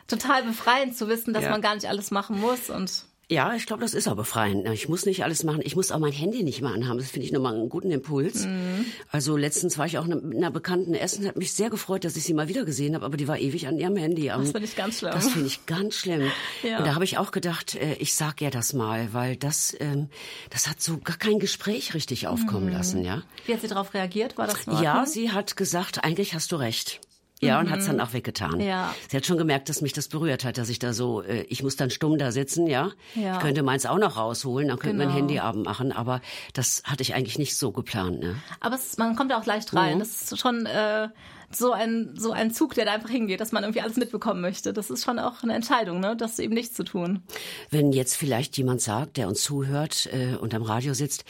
[0.08, 1.50] total befreiend zu wissen, dass ja.
[1.50, 4.68] man gar nicht alles machen muss und ja, ich glaube, das ist auch befreiend.
[4.70, 5.62] Ich muss nicht alles machen.
[5.64, 7.00] Ich muss auch mein Handy nicht mehr anhaben.
[7.00, 8.46] Das finde ich nochmal einen guten Impuls.
[8.46, 8.86] Mhm.
[9.12, 11.26] Also letztens war ich auch mit einer Bekannten essen.
[11.26, 13.06] Hat mich sehr gefreut, dass ich sie mal wieder gesehen habe.
[13.06, 14.28] Aber die war ewig an ihrem Handy.
[14.28, 15.12] Das finde ich ganz schlimm.
[15.14, 16.24] Das finde ich ganz schlimm.
[16.62, 16.78] Ja.
[16.78, 20.08] Und da habe ich auch gedacht, äh, ich sag ihr das mal, weil das, ähm,
[20.50, 22.74] das hat so gar kein Gespräch richtig aufkommen mhm.
[22.74, 23.04] lassen.
[23.04, 23.24] Ja.
[23.46, 24.38] Wie hat sie darauf reagiert?
[24.38, 27.02] War das Ja, sie hat gesagt, eigentlich hast du recht.
[27.46, 27.68] Ja, mhm.
[27.68, 28.60] und hat's dann auch weggetan.
[28.60, 28.94] Ja.
[29.10, 31.64] Sie hat schon gemerkt, dass mich das berührt hat, dass ich da so, äh, ich
[31.64, 32.92] muss dann stumm da sitzen, ja.
[33.16, 33.36] ja.
[33.36, 35.10] Ich könnte meins auch noch rausholen, dann könnte genau.
[35.10, 36.22] mein Handyabend machen, aber
[36.54, 38.20] das hatte ich eigentlich nicht so geplant.
[38.20, 38.36] Ne?
[38.60, 39.96] Aber es, man kommt ja auch leicht rein.
[39.96, 40.00] Mhm.
[40.00, 41.10] Das ist schon äh,
[41.56, 44.74] so ein, so ein Zug, der da einfach hingeht, dass man irgendwie alles mitbekommen möchte.
[44.74, 46.16] Das ist schon auch eine Entscheidung, ne?
[46.16, 47.24] das eben nicht zu tun.
[47.70, 51.26] Wenn jetzt vielleicht jemand sagt, der uns zuhört äh, und am Radio sitzt,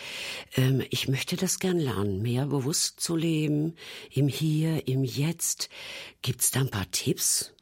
[0.55, 3.75] ähm, ich möchte das gern lernen, mehr bewusst zu leben,
[4.11, 5.69] im Hier, im Jetzt.
[6.21, 7.53] Gibt's da ein paar Tipps?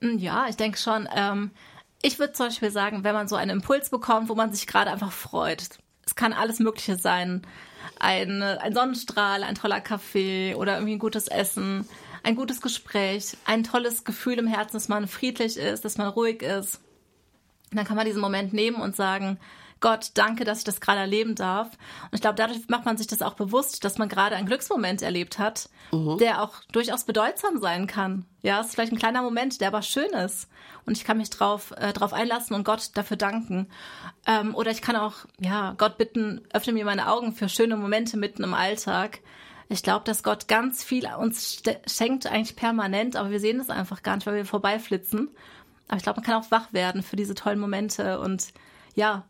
[0.00, 1.08] Hm, ja, ich denke schon.
[1.14, 1.50] Ähm,
[2.02, 4.90] Ich würde zum Beispiel sagen, wenn man so einen Impuls bekommt, wo man sich gerade
[4.90, 5.68] einfach freut.
[6.10, 7.42] Es kann alles Mögliche sein.
[8.00, 11.86] Ein, ein Sonnenstrahl, ein toller Kaffee oder irgendwie ein gutes Essen,
[12.24, 16.42] ein gutes Gespräch, ein tolles Gefühl im Herzen, dass man friedlich ist, dass man ruhig
[16.42, 16.80] ist.
[17.70, 19.38] Und dann kann man diesen Moment nehmen und sagen,
[19.80, 21.68] Gott, danke, dass ich das gerade erleben darf.
[21.68, 25.00] Und ich glaube, dadurch macht man sich das auch bewusst, dass man gerade einen Glücksmoment
[25.00, 26.18] erlebt hat, mhm.
[26.18, 28.26] der auch durchaus bedeutsam sein kann.
[28.42, 30.48] Ja, es ist vielleicht ein kleiner Moment, der aber schön ist.
[30.84, 33.68] Und ich kann mich drauf, äh, drauf einlassen und Gott dafür danken.
[34.26, 38.18] Ähm, oder ich kann auch, ja, Gott bitten, öffne mir meine Augen für schöne Momente
[38.18, 39.20] mitten im Alltag.
[39.70, 44.02] Ich glaube, dass Gott ganz viel uns schenkt, eigentlich permanent, aber wir sehen es einfach
[44.02, 45.30] gar nicht, weil wir vorbeiflitzen.
[45.88, 48.48] Aber ich glaube, man kann auch wach werden für diese tollen Momente und
[48.94, 49.24] ja,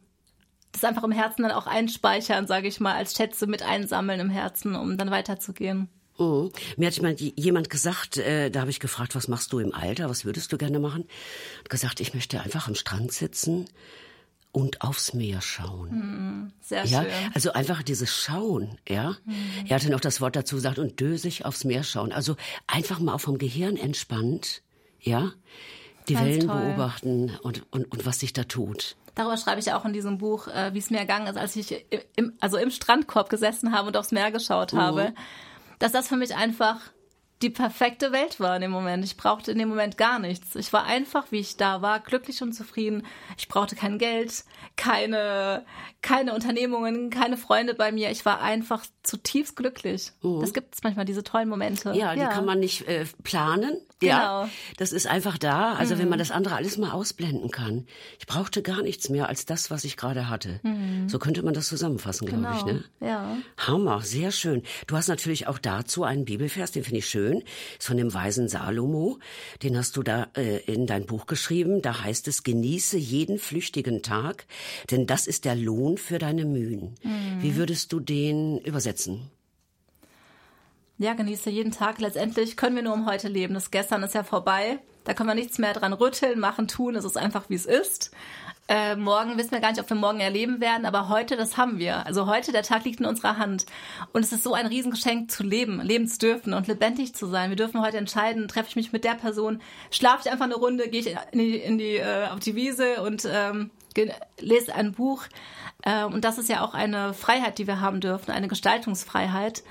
[0.73, 4.31] das einfach im Herzen dann auch einspeichern, sage ich mal, als Schätze mit einsammeln im
[4.31, 5.89] Herzen, um dann weiterzugehen.
[6.19, 6.51] Mhm.
[6.77, 10.25] Mir hat jemand gesagt, äh, da habe ich gefragt, was machst du im Alter, was
[10.25, 11.05] würdest du gerne machen?
[11.61, 13.67] Hat gesagt, ich möchte einfach am Strand sitzen
[14.53, 15.91] und aufs Meer schauen.
[15.91, 16.53] Mhm.
[16.61, 17.03] Sehr ja?
[17.03, 17.13] schön.
[17.35, 19.17] Also einfach dieses Schauen, ja.
[19.25, 19.67] Mhm.
[19.69, 22.13] Er hatte noch das Wort dazu gesagt und dösig aufs Meer schauen.
[22.13, 24.63] Also einfach mal auf vom Gehirn entspannt,
[25.01, 25.33] ja,
[26.09, 26.61] die Ganz Wellen toll.
[26.61, 28.97] beobachten und, und, und was sich da tut.
[29.14, 31.85] Darüber schreibe ich auch in diesem Buch, äh, wie es mir ergangen ist, als ich
[32.16, 34.79] im, also im Strandkorb gesessen habe und aufs Meer geschaut mhm.
[34.79, 35.14] habe.
[35.79, 36.81] Dass das für mich einfach
[37.42, 39.03] die perfekte Welt war in dem Moment.
[39.05, 40.55] Ich brauchte in dem Moment gar nichts.
[40.57, 43.07] Ich war einfach, wie ich da war, glücklich und zufrieden.
[43.38, 44.44] Ich brauchte kein Geld,
[44.77, 45.64] keine,
[46.03, 48.11] keine Unternehmungen, keine Freunde bei mir.
[48.11, 50.12] Ich war einfach zutiefst glücklich.
[50.23, 50.40] Mhm.
[50.40, 51.92] Das gibt es manchmal, diese tollen Momente.
[51.94, 52.29] Ja, die ja.
[52.29, 53.81] kann man nicht äh, planen.
[54.01, 54.13] Genau.
[54.13, 55.75] Ja, das ist einfach da.
[55.75, 56.01] Also mhm.
[56.01, 57.87] wenn man das andere alles mal ausblenden kann.
[58.19, 60.61] Ich brauchte gar nichts mehr als das, was ich gerade hatte.
[60.63, 61.09] Mhm.
[61.09, 62.57] So könnte man das zusammenfassen, glaube genau.
[62.57, 62.65] ich.
[62.65, 62.85] Ne?
[63.01, 63.37] Ja.
[63.57, 64.63] Hammer, sehr schön.
[64.87, 67.43] Du hast natürlich auch dazu einen Bibelvers, den finde ich schön schön,
[67.79, 69.19] ist von dem weisen Salomo.
[69.63, 71.83] Den hast du da äh, in dein Buch geschrieben.
[71.83, 74.47] Da heißt es, genieße jeden flüchtigen Tag,
[74.91, 76.95] denn das ist der Lohn für deine Mühen.
[77.03, 77.43] Mhm.
[77.43, 79.31] Wie würdest du den übersetzen?
[81.01, 81.99] Ja, genieße jeden Tag.
[81.99, 83.55] Letztendlich können wir nur um heute leben.
[83.55, 84.81] Das Gestern ist ja vorbei.
[85.05, 86.95] Da können wir nichts mehr dran rütteln, machen, tun.
[86.95, 88.11] Es ist einfach, wie es ist.
[88.69, 91.79] Äh, morgen wissen wir gar nicht, ob wir morgen erleben werden, aber heute, das haben
[91.79, 92.05] wir.
[92.05, 93.65] Also heute, der Tag liegt in unserer Hand.
[94.13, 97.49] Und es ist so ein Riesengeschenk zu leben, leben zu dürfen und lebendig zu sein.
[97.49, 100.91] Wir dürfen heute entscheiden, treffe ich mich mit der Person, schlafe ich einfach eine Runde,
[100.91, 103.71] gehe ich in die, in die, äh, auf die Wiese und ähm,
[104.39, 105.25] lese ein Buch.
[105.81, 109.63] Äh, und das ist ja auch eine Freiheit, die wir haben dürfen, eine Gestaltungsfreiheit.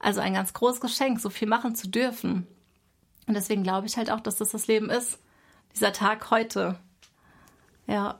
[0.00, 2.46] Also ein ganz großes Geschenk, so viel machen zu dürfen.
[3.26, 5.20] Und deswegen glaube ich halt auch, dass das das Leben ist.
[5.74, 6.80] Dieser Tag heute.
[7.86, 8.18] Ja.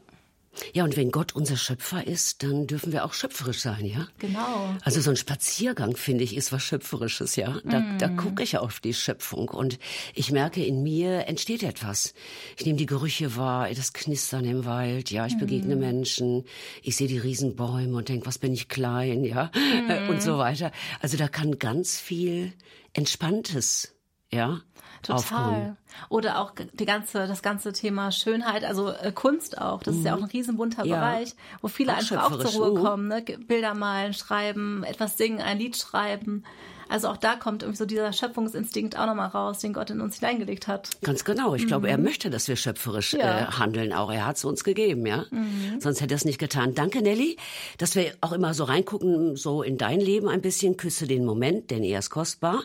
[0.73, 4.09] Ja, und wenn Gott unser Schöpfer ist, dann dürfen wir auch schöpferisch sein, ja?
[4.19, 4.75] Genau.
[4.83, 7.59] Also so ein Spaziergang, finde ich, ist was Schöpferisches, ja?
[7.65, 7.99] Da, mm.
[7.99, 9.79] da gucke ich auf die Schöpfung und
[10.15, 12.15] ich merke, in mir entsteht etwas.
[12.57, 15.81] Ich nehme die Gerüche wahr, das Knistern im Wald, ja, ich begegne mm.
[15.81, 16.45] Menschen,
[16.83, 19.51] ich sehe die Riesenbäume und denke, was bin ich klein, ja?
[19.55, 20.11] Mm.
[20.11, 20.73] Und so weiter.
[21.01, 22.53] Also da kann ganz viel
[22.93, 23.95] Entspanntes,
[24.33, 24.61] ja?
[25.03, 25.19] Total.
[25.19, 25.77] Aufkommen.
[26.09, 29.83] Oder auch die ganze, das ganze Thema Schönheit, also äh, Kunst auch.
[29.83, 30.01] Das mhm.
[30.01, 30.31] ist ja auch ein mhm.
[30.31, 30.97] riesenbunter ja.
[30.97, 33.09] Bereich, wo viele auch einfach auch zur Ruhe kommen.
[33.09, 33.23] Ne?
[33.23, 36.45] Bilder malen, schreiben, etwas singen, ein Lied schreiben.
[36.91, 40.19] Also auch da kommt irgendwie so dieser Schöpfungsinstinkt auch nochmal raus, den Gott in uns
[40.19, 40.91] hineingelegt hat.
[41.03, 41.55] Ganz genau.
[41.55, 41.69] Ich mhm.
[41.69, 42.05] glaube, er mhm.
[42.05, 43.43] möchte, dass wir schöpferisch ja.
[43.43, 43.93] äh, handeln.
[43.93, 45.25] Auch er hat es uns gegeben, ja.
[45.31, 45.81] Mhm.
[45.81, 46.75] Sonst hätte er es nicht getan.
[46.75, 47.37] Danke, Nelly,
[47.79, 50.77] dass wir auch immer so reingucken, so in dein Leben ein bisschen.
[50.77, 52.63] Küsse den Moment, denn er ist kostbar.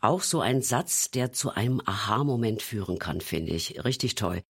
[0.00, 3.84] Auch so ein Satz, der zu einem Aha-Moment führen kann, finde ich.
[3.84, 4.42] Richtig toll.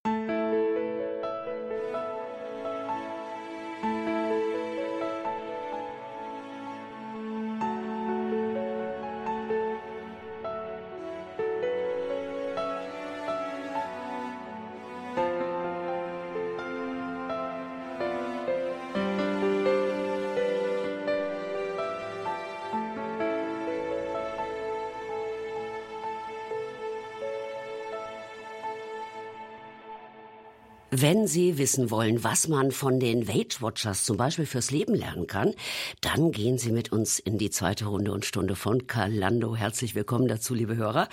[31.28, 35.54] Sie wissen wollen, was man von den Weight Watchers zum Beispiel fürs Leben lernen kann,
[36.00, 39.56] dann gehen Sie mit uns in die zweite Runde und Stunde von Kalando.
[39.56, 41.08] Herzlich willkommen dazu, liebe Hörer.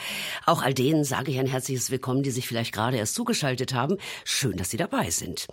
[0.46, 3.98] Auch all denen sage ich ein herzliches Willkommen, die sich vielleicht gerade erst zugeschaltet haben.
[4.24, 5.48] Schön, dass Sie dabei sind.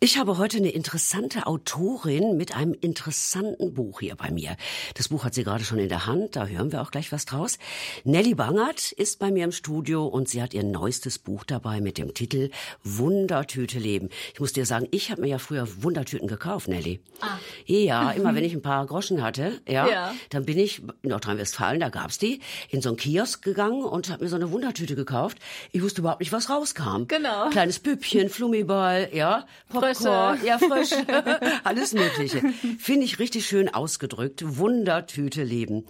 [0.00, 4.56] Ich habe heute eine interessante Autorin mit einem interessanten Buch hier bei mir.
[4.94, 7.26] Das Buch hat sie gerade schon in der Hand, da hören wir auch gleich was
[7.26, 7.58] draus.
[8.04, 11.98] Nelly Bangert ist bei mir im Studio und sie hat ihr neuestes Buch dabei mit
[11.98, 12.50] dem Titel
[12.84, 14.08] Wunder Wundertüte leben.
[14.34, 17.00] Ich muss dir sagen, ich habe mir ja früher Wundertüten gekauft, Nelly.
[17.20, 17.38] Ah.
[17.66, 20.14] Ja, immer wenn ich ein paar Groschen hatte, ja, ja.
[20.30, 24.24] dann bin ich in Nordrhein-Westfalen, da gab's die, in so einen Kiosk gegangen und habe
[24.24, 25.38] mir so eine Wundertüte gekauft.
[25.72, 27.06] Ich wusste überhaupt nicht, was rauskam.
[27.08, 27.48] Genau.
[27.50, 30.46] Kleines Püppchen, Flummiball, ja, Popcorn, Frösche.
[30.46, 30.90] ja, frisch,
[31.64, 32.42] alles Mögliche.
[32.78, 34.42] Finde ich richtig schön ausgedrückt.
[34.58, 35.86] Wundertüte leben.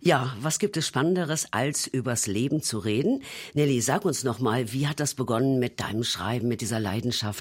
[0.00, 3.22] Ja, was gibt es Spannenderes, als übers Leben zu reden?
[3.54, 7.37] Nelly, sag uns noch mal, wie hat das begonnen mit deinem Schreiben, mit dieser Leidenschaft?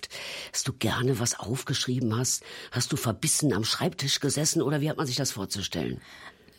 [0.53, 2.43] Hast du gerne was aufgeschrieben hast?
[2.71, 6.01] Hast du verbissen am Schreibtisch gesessen oder wie hat man sich das vorzustellen?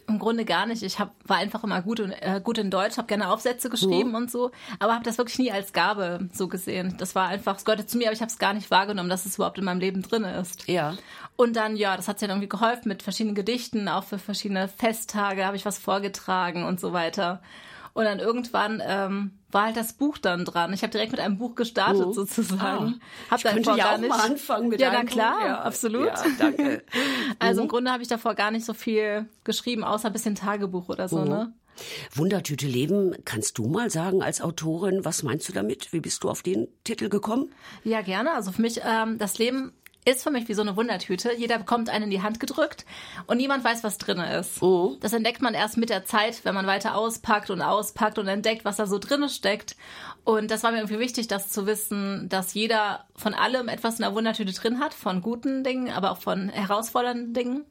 [0.09, 0.83] Im Grunde gar nicht.
[0.83, 4.11] Ich hab, war einfach immer gut, und, äh, gut in Deutsch, habe gerne Aufsätze geschrieben
[4.11, 4.15] mhm.
[4.15, 6.97] und so, aber habe das wirklich nie als Gabe so gesehen.
[6.97, 9.27] Das war einfach, es gehörte zu mir, aber ich habe es gar nicht wahrgenommen, dass
[9.27, 10.67] es überhaupt in meinem Leben drin ist.
[10.67, 10.97] Ja.
[11.37, 14.67] Und dann, ja, das hat sich dann irgendwie geholfen mit verschiedenen Gedichten, auch für verschiedene
[14.69, 17.43] Festtage habe ich was vorgetragen und so weiter.
[17.99, 20.73] Und dann irgendwann ähm, war halt das Buch dann dran.
[20.73, 22.13] Ich habe direkt mit einem Buch gestartet oh.
[22.13, 23.01] sozusagen.
[23.01, 26.07] Ah, hab ich könnte ja auch nicht, mal anfangen mit Ja, na klar, ja, absolut.
[26.07, 26.85] Ja, danke.
[27.41, 27.71] also im mhm.
[27.71, 31.19] Grunde habe ich davor gar nicht so viel geschrieben, außer ein bisschen Tagebuch oder so,
[31.19, 31.29] mhm.
[31.29, 31.53] ne?
[32.15, 35.93] Wundertüte Leben, kannst du mal sagen als Autorin, was meinst du damit?
[35.93, 37.53] Wie bist du auf den Titel gekommen?
[37.83, 38.33] Ja, gerne.
[38.33, 39.73] Also für mich, ähm, das Leben
[40.05, 41.35] ist für mich wie so eine Wundertüte.
[41.35, 42.87] Jeder bekommt einen in die Hand gedrückt
[43.27, 44.63] und niemand weiß, was drin ist.
[44.63, 44.97] Oh.
[45.01, 48.65] Das entdeckt man erst mit der Zeit, wenn man weiter auspackt und auspackt und entdeckt,
[48.65, 49.77] was da so drin steckt.
[50.25, 54.03] Und das war mir irgendwie wichtig, das zu wissen, dass jeder von allem etwas in
[54.03, 57.65] der Wundertüte drin hat, von guten Dingen, aber auch von herausfordernden Dingen.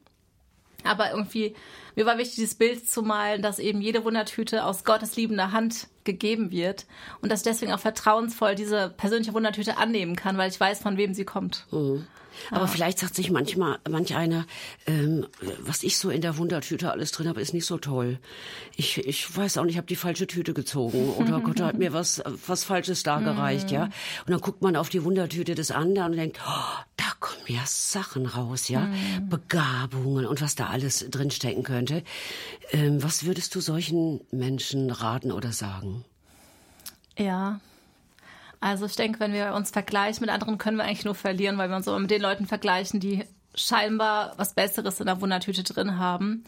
[0.84, 1.54] Aber irgendwie,
[1.96, 5.88] mir war wichtig, dieses Bild zu malen, dass eben jede Wundertüte aus Gottes liebender Hand
[6.04, 6.86] gegeben wird
[7.20, 11.14] und dass deswegen auch vertrauensvoll diese persönliche Wundertüte annehmen kann, weil ich weiß, von wem
[11.14, 11.66] sie kommt.
[11.70, 12.06] Mhm.
[12.50, 12.66] Aber ah.
[12.66, 14.46] vielleicht sagt sich manchmal manch einer,
[14.86, 15.26] ähm,
[15.60, 18.18] was ich so in der Wundertüte alles drin habe, ist nicht so toll.
[18.76, 21.92] Ich, ich weiß auch nicht, ich habe die falsche Tüte gezogen oder Gott hat mir
[21.92, 23.86] was was Falsches dargereicht, ja.
[23.86, 23.92] Mhm.
[24.26, 27.62] Und dann guckt man auf die Wundertüte des anderen und denkt, oh, da kommen ja
[27.66, 29.28] Sachen raus, ja, mhm.
[29.28, 32.02] Begabungen und was da alles drinstecken könnte.
[32.70, 36.04] Ähm, was würdest du solchen Menschen raten oder sagen?
[37.16, 37.60] Ja,
[38.60, 41.68] also ich denke, wenn wir uns vergleichen mit anderen, können wir eigentlich nur verlieren, weil
[41.68, 45.98] wir uns immer mit den Leuten vergleichen, die scheinbar was Besseres in der Wundertüte drin
[45.98, 46.44] haben.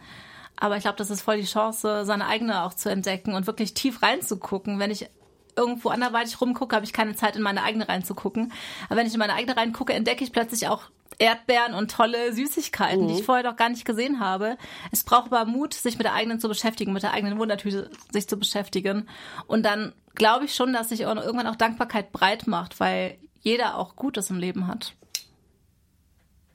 [0.57, 3.75] Aber ich glaube, das ist voll die Chance, seine eigene auch zu entdecken und wirklich
[3.75, 4.79] tief reinzugucken.
[4.79, 5.09] Wenn ich
[5.57, 8.53] irgendwo anderweitig rumgucke, habe ich keine Zeit, in meine eigene reinzugucken.
[8.88, 10.83] Aber wenn ich in meine eigene reingucke, entdecke ich plötzlich auch
[11.21, 13.09] Erdbeeren und tolle Süßigkeiten, mhm.
[13.09, 13.25] die ich mhm.
[13.25, 14.57] vorher noch gar nicht gesehen habe.
[14.91, 18.27] Es braucht aber Mut, sich mit der eigenen zu beschäftigen, mit der eigenen Wundertüte sich
[18.27, 19.09] zu beschäftigen.
[19.47, 23.97] Und dann glaube ich schon, dass sich irgendwann auch Dankbarkeit breit macht, weil jeder auch
[23.97, 24.95] Gutes im Leben hat.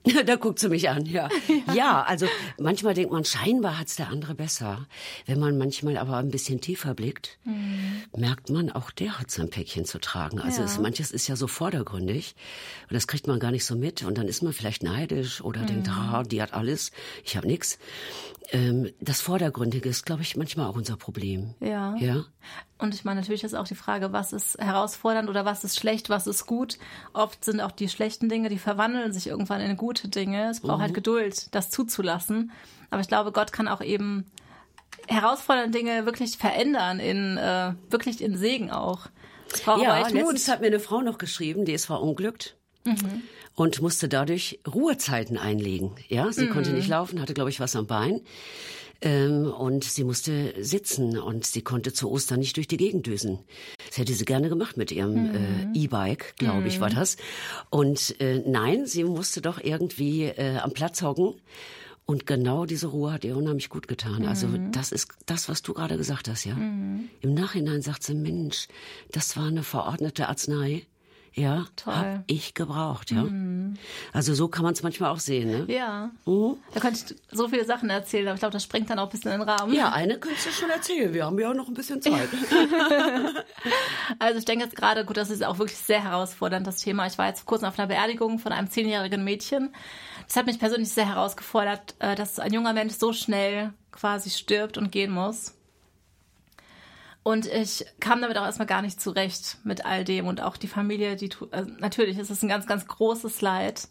[0.26, 1.28] da guckt sie mich an, ja.
[1.66, 1.74] ja.
[1.74, 2.02] ja.
[2.02, 2.26] also
[2.58, 4.86] manchmal denkt man, scheinbar hat's der andere besser.
[5.26, 8.02] Wenn man manchmal aber ein bisschen tiefer blickt, mhm.
[8.16, 10.40] merkt man, auch der hat sein Päckchen zu tragen.
[10.40, 10.66] Also ja.
[10.66, 12.34] es, manches ist ja so vordergründig
[12.88, 15.62] und das kriegt man gar nicht so mit und dann ist man vielleicht neidisch oder
[15.62, 15.66] mhm.
[15.66, 16.92] denkt, ah, die hat alles,
[17.24, 17.78] ich habe nichts
[18.50, 21.54] ähm, das Vordergründige ist, glaube ich, manchmal auch unser Problem.
[21.60, 21.96] Ja.
[21.96, 22.24] Ja.
[22.78, 26.10] Und ich meine, natürlich ist auch die Frage, was ist herausfordernd oder was ist schlecht,
[26.10, 26.78] was ist gut.
[27.12, 30.50] Oft sind auch die schlechten Dinge, die verwandeln sich irgendwann in gute Dinge.
[30.50, 30.82] Es braucht halt mhm.
[30.82, 32.52] halt Geduld, das zuzulassen.
[32.90, 34.26] Aber ich glaube, Gott kann auch eben
[35.08, 39.06] herausfordernde Dinge wirklich verändern, in äh, wirklich in Segen auch.
[39.64, 42.56] Ja, letztens hat mir eine Frau noch geschrieben, die ist verunglückt.
[42.84, 43.22] Mhm
[43.56, 45.92] und musste dadurch Ruhezeiten einlegen.
[46.08, 46.50] Ja, sie mhm.
[46.50, 48.20] konnte nicht laufen, hatte glaube ich was am Bein.
[49.02, 53.38] Ähm, und sie musste sitzen und sie konnte zu Ostern nicht durch die Gegend düsen.
[53.86, 55.74] Das hätte sie gerne gemacht mit ihrem mhm.
[55.74, 56.66] äh, E-Bike, glaube mhm.
[56.66, 57.16] ich, war das.
[57.70, 61.34] Und äh, nein, sie musste doch irgendwie äh, am Platz hocken.
[62.06, 64.26] Und genau diese Ruhe hat ihr unheimlich gut getan.
[64.26, 64.70] Also mhm.
[64.70, 66.54] das ist das, was du gerade gesagt hast, ja.
[66.54, 67.08] Mhm.
[67.20, 68.68] Im Nachhinein sagt sie, Mensch,
[69.10, 70.86] das war eine verordnete Arznei
[71.38, 73.24] ja, habe ich gebraucht, ja.
[73.24, 73.74] Mhm.
[74.14, 75.72] Also so kann man es manchmal auch sehen, ne?
[75.72, 76.10] Ja.
[76.24, 76.56] Mhm.
[76.72, 79.10] Da könnte ich so viele Sachen erzählen, aber ich glaube, das springt dann auch ein
[79.10, 79.74] bisschen in den Rahmen.
[79.74, 81.12] Ja, eine könntest du schon erzählen.
[81.12, 82.30] Wir haben ja auch noch ein bisschen Zeit.
[84.18, 87.06] also ich denke jetzt gerade, gut, das ist auch wirklich sehr herausfordernd, das Thema.
[87.06, 89.74] Ich war jetzt vor kurzem auf einer Beerdigung von einem zehnjährigen Mädchen.
[90.26, 94.78] Das hat mich persönlich sehr herausgefordert, äh, dass ein junger Mensch so schnell quasi stirbt
[94.78, 95.55] und gehen muss.
[97.26, 100.68] Und ich kam damit auch erstmal gar nicht zurecht mit all dem und auch die
[100.68, 103.88] Familie, die also natürlich ist es ein ganz, ganz großes Leid.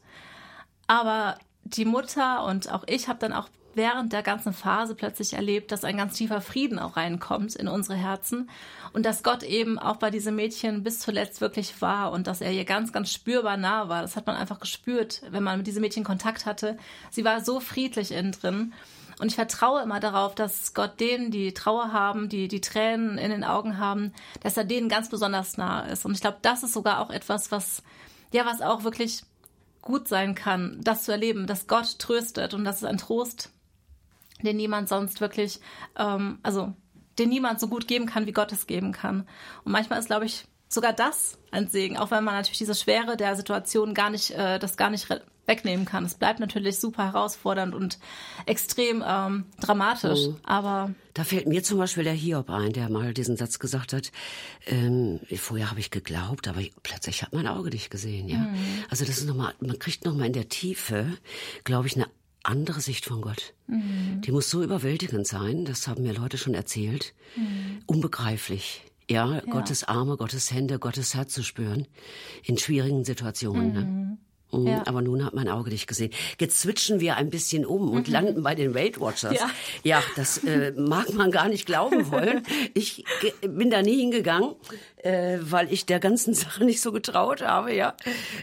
[0.88, 5.74] Aber die Mutter und auch ich habe dann auch während der ganzen Phase plötzlich erlebt,
[5.74, 8.50] dass ein ganz tiefer Frieden auch reinkommt in unsere Herzen
[8.93, 12.54] und dass Gott eben auch bei diesem Mädchen bis zuletzt wirklich war und dass er
[12.54, 14.02] ihr ganz, ganz spürbar nah war.
[14.02, 16.77] Das hat man einfach gespürt, wenn man mit diesem Mädchen Kontakt hatte.
[17.12, 18.73] Sie war so friedlich innen drin
[19.20, 23.32] und ich vertraue immer darauf, dass Gott denen, die Trauer haben, die die Tränen in
[23.32, 26.06] den Augen haben, dass er denen ganz besonders nah ist.
[26.06, 27.82] Und ich glaube, das ist sogar auch etwas, was
[28.36, 29.24] ja, was auch wirklich
[29.82, 33.52] gut sein kann, das zu erleben, dass Gott tröstet und das ist ein Trost,
[34.42, 35.60] den niemand sonst wirklich,
[35.96, 36.74] ähm, also
[37.18, 39.28] den niemand so gut geben kann, wie Gott es geben kann.
[39.63, 43.16] Und manchmal ist, glaube ich, sogar das ein Segen, auch wenn man natürlich diese Schwere
[43.16, 45.08] der Situation gar nicht, äh, das gar nicht
[45.46, 46.06] wegnehmen kann.
[46.06, 48.00] Es bleibt natürlich super herausfordernd und
[48.46, 50.27] extrem ähm, dramatisch.
[50.29, 50.35] Oh.
[50.43, 54.12] Aber da fällt mir zum Beispiel der Hiob ein, der mal diesen Satz gesagt hat.
[54.65, 58.27] Ähm, vorher habe ich geglaubt, aber plötzlich hat mein Auge dich gesehen.
[58.27, 58.58] Ja, mhm.
[58.89, 61.17] also das ist noch mal, man kriegt noch mal in der Tiefe,
[61.63, 62.08] glaube ich, eine
[62.43, 63.54] andere Sicht von Gott.
[63.67, 64.21] Mhm.
[64.21, 65.65] Die muss so überwältigend sein.
[65.65, 67.13] Das haben mir Leute schon erzählt.
[67.35, 67.81] Mhm.
[67.85, 68.83] Unbegreiflich.
[69.10, 71.87] Ja, ja, Gottes Arme, Gottes Hände, Gottes Herz zu spüren
[72.43, 73.73] in schwierigen Situationen.
[73.73, 73.81] Ne?
[73.81, 73.98] Mhm.
[73.98, 74.15] Mhm,
[74.63, 74.83] ja.
[74.85, 76.12] Aber nun hat mein Auge dich gesehen.
[76.39, 78.13] Jetzt switchen wir ein bisschen um und mhm.
[78.13, 79.33] landen bei den Weight Watchers.
[79.33, 79.49] Ja,
[79.83, 82.43] ja das äh, mag man gar nicht glauben wollen.
[82.73, 83.06] Ich
[83.41, 84.56] bin da nie hingegangen,
[85.06, 87.95] äh, weil ich der ganzen Sache nicht so getraut habe, ja.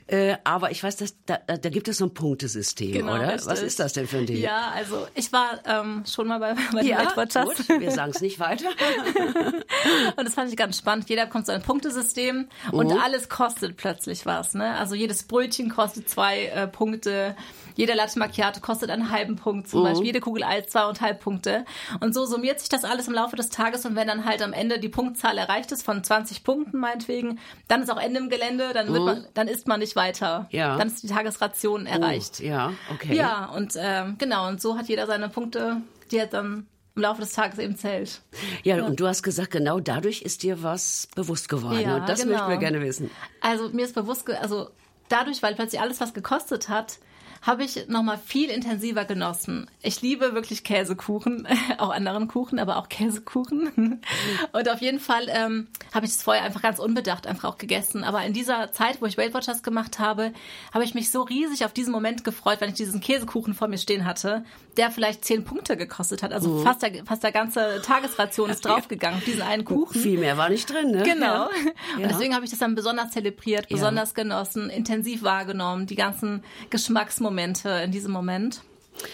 [0.07, 3.35] Äh, aber ich weiß, dass da, da gibt es so ein Punktesystem, genau, oder?
[3.35, 3.47] Richtig.
[3.47, 4.39] Was ist das denn für ein Ding?
[4.39, 7.67] Ja, also ich war ähm, schon mal bei, bei den ja, Weight Watchers.
[7.67, 8.69] Gut, wir sagen es nicht weiter.
[10.17, 11.09] und das fand ich ganz spannend.
[11.09, 12.99] Jeder kommt zu einem Punktesystem und mhm.
[12.99, 14.55] alles kostet plötzlich was.
[14.55, 14.77] Ne?
[14.77, 17.37] Also jedes Brötchen kostet zwei äh, Punkte.
[17.75, 19.85] Jeder Latte Macchiato kostet einen halben Punkt zum mhm.
[19.85, 20.07] Beispiel.
[20.07, 21.65] Jede Kugel Eis zweieinhalb Punkte.
[22.01, 23.87] Und so summiert sich das alles im Laufe des Tages.
[23.87, 27.39] Und wenn dann halt am Ende die Punktzahl erreicht ist von 20 Punkten meinetwegen,
[27.69, 28.73] dann ist auch Ende im Gelände.
[28.75, 29.07] Dann, wird mhm.
[29.07, 30.49] man, dann isst man nicht weiter.
[30.51, 30.77] Ja.
[30.77, 32.39] Dann ist die Tagesration erreicht.
[32.41, 33.17] Oh, ja, okay.
[33.17, 34.49] Ja, und ähm, genau.
[34.49, 38.21] Und so hat jeder seine Punkte, die er dann im Laufe des Tages eben zählt.
[38.65, 41.81] Ja, ja, und du hast gesagt, genau dadurch ist dir was bewusst geworden.
[41.81, 42.35] Ja, und das genau.
[42.35, 43.11] möchten wir gerne wissen.
[43.41, 44.69] Also mir ist bewusst, also
[45.09, 46.99] dadurch, weil plötzlich alles was gekostet hat,
[47.43, 49.69] habe ich nochmal viel intensiver genossen.
[49.83, 51.49] Ich liebe wirklich Käsekuchen,
[51.79, 54.01] auch anderen Kuchen, aber auch Käsekuchen.
[54.53, 58.05] Und auf jeden Fall ähm, habe ich es vorher einfach ganz unbedacht einfach auch gegessen.
[58.05, 60.33] Aber in dieser Zeit, wo ich Weight Watchers gemacht habe,
[60.73, 63.79] habe ich mich so riesig auf diesen Moment gefreut, wenn ich diesen Käsekuchen vor mir
[63.79, 64.45] stehen hatte,
[64.77, 66.33] der vielleicht zehn Punkte gekostet hat.
[66.33, 66.63] Also mhm.
[66.63, 70.01] fast, der, fast der ganze Tagesration ist draufgegangen auf diesen einen Kuchen.
[70.01, 71.03] Viel mehr war nicht drin, ne?
[71.03, 71.27] Genau.
[71.27, 71.49] Ja.
[71.97, 74.23] Und deswegen habe ich das dann besonders zelebriert, besonders ja.
[74.23, 78.63] genossen, intensiv wahrgenommen, die ganzen Geschmacksmomente Momente in diesem Moment.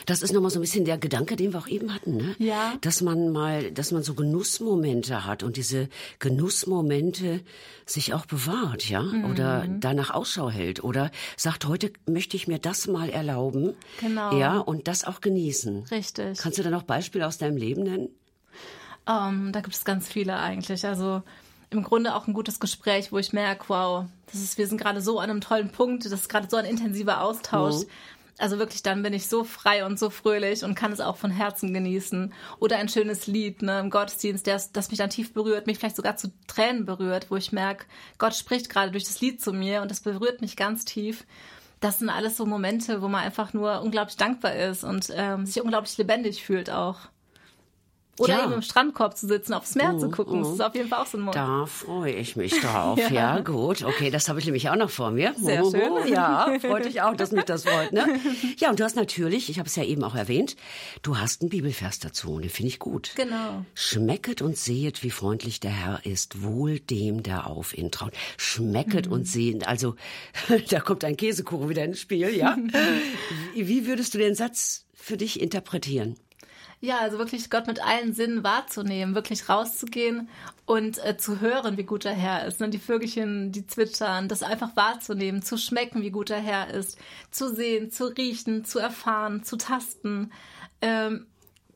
[0.07, 2.37] Das ist nochmal so ein bisschen der Gedanke, den wir auch eben hatten, ne?
[2.39, 2.75] Ja.
[2.81, 7.41] Dass man mal, dass man so Genussmomente hat und diese Genussmomente
[7.87, 9.03] sich auch bewahrt, ja?
[9.03, 9.25] Mhm.
[9.31, 13.75] Oder danach Ausschau hält oder sagt, heute möchte ich mir das mal erlauben.
[14.01, 14.37] Genau.
[14.37, 15.85] Ja, und das auch genießen.
[15.91, 16.39] Richtig.
[16.39, 18.09] Kannst du da noch Beispiele aus deinem Leben nennen?
[19.07, 20.85] Um, ähm, da gibt es ganz viele eigentlich.
[20.85, 21.23] Also,
[21.71, 25.01] im Grunde auch ein gutes Gespräch, wo ich merke, wow, das ist, wir sind gerade
[25.01, 27.85] so an einem tollen Punkt, das ist gerade so ein intensiver Austausch.
[27.85, 27.89] Mhm.
[28.39, 31.33] Also wirklich, dann bin ich so frei und so fröhlich und kann es auch von
[31.33, 32.33] Herzen genießen.
[32.61, 35.97] Oder ein schönes Lied ne, im Gottesdienst, das, das mich dann tief berührt, mich vielleicht
[35.97, 37.87] sogar zu Tränen berührt, wo ich merke,
[38.17, 41.25] Gott spricht gerade durch das Lied zu mir und das berührt mich ganz tief.
[41.81, 45.61] Das sind alles so Momente, wo man einfach nur unglaublich dankbar ist und ähm, sich
[45.61, 47.01] unglaublich lebendig fühlt auch.
[48.19, 48.45] Oder ja.
[48.45, 50.41] eben im Strandkorb zu sitzen, aufs Meer mm, zu gucken.
[50.41, 50.43] Mm.
[50.43, 51.37] Das ist auf jeden Fall auch so ein Moment.
[51.37, 52.99] Da freue ich mich drauf.
[53.11, 53.37] ja.
[53.37, 53.41] ja.
[53.41, 53.85] gut.
[53.85, 55.35] Okay, das habe ich nämlich auch noch vor mir.
[55.39, 55.79] Sehr oh, schön.
[56.09, 57.93] Ja, freut dich auch, dass mich das freut.
[57.93, 58.21] Ne?
[58.57, 60.57] Ja, und du hast natürlich, ich habe es ja eben auch erwähnt,
[61.03, 63.13] du hast einen Bibelvers dazu und den finde ich gut.
[63.15, 63.65] Genau.
[63.75, 68.13] Schmecket und sehet, wie freundlich der Herr ist, wohl dem, der auf ihn traut.
[68.37, 69.13] Schmecket mhm.
[69.13, 69.95] und sehet, also
[70.71, 72.57] da kommt ein Käsekuchen wieder ins Spiel, ja?
[73.55, 76.17] wie würdest du den Satz für dich interpretieren?
[76.81, 80.29] Ja, also wirklich Gott mit allen Sinnen wahrzunehmen, wirklich rauszugehen
[80.65, 82.61] und äh, zu hören, wie gut der Herr ist.
[82.61, 82.69] Ne?
[82.69, 86.97] Die Vögelchen, die zwitschern, das einfach wahrzunehmen, zu schmecken, wie gut der Herr ist,
[87.33, 90.31] zu sehen, zu riechen, zu erfahren, zu tasten.
[90.81, 91.27] Ähm,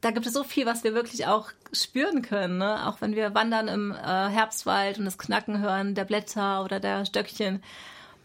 [0.02, 2.86] da gibt es so viel, was wir wirklich auch spüren können, ne?
[2.86, 7.06] auch wenn wir wandern im äh, Herbstwald und das Knacken hören der Blätter oder der
[7.06, 7.62] Stöckchen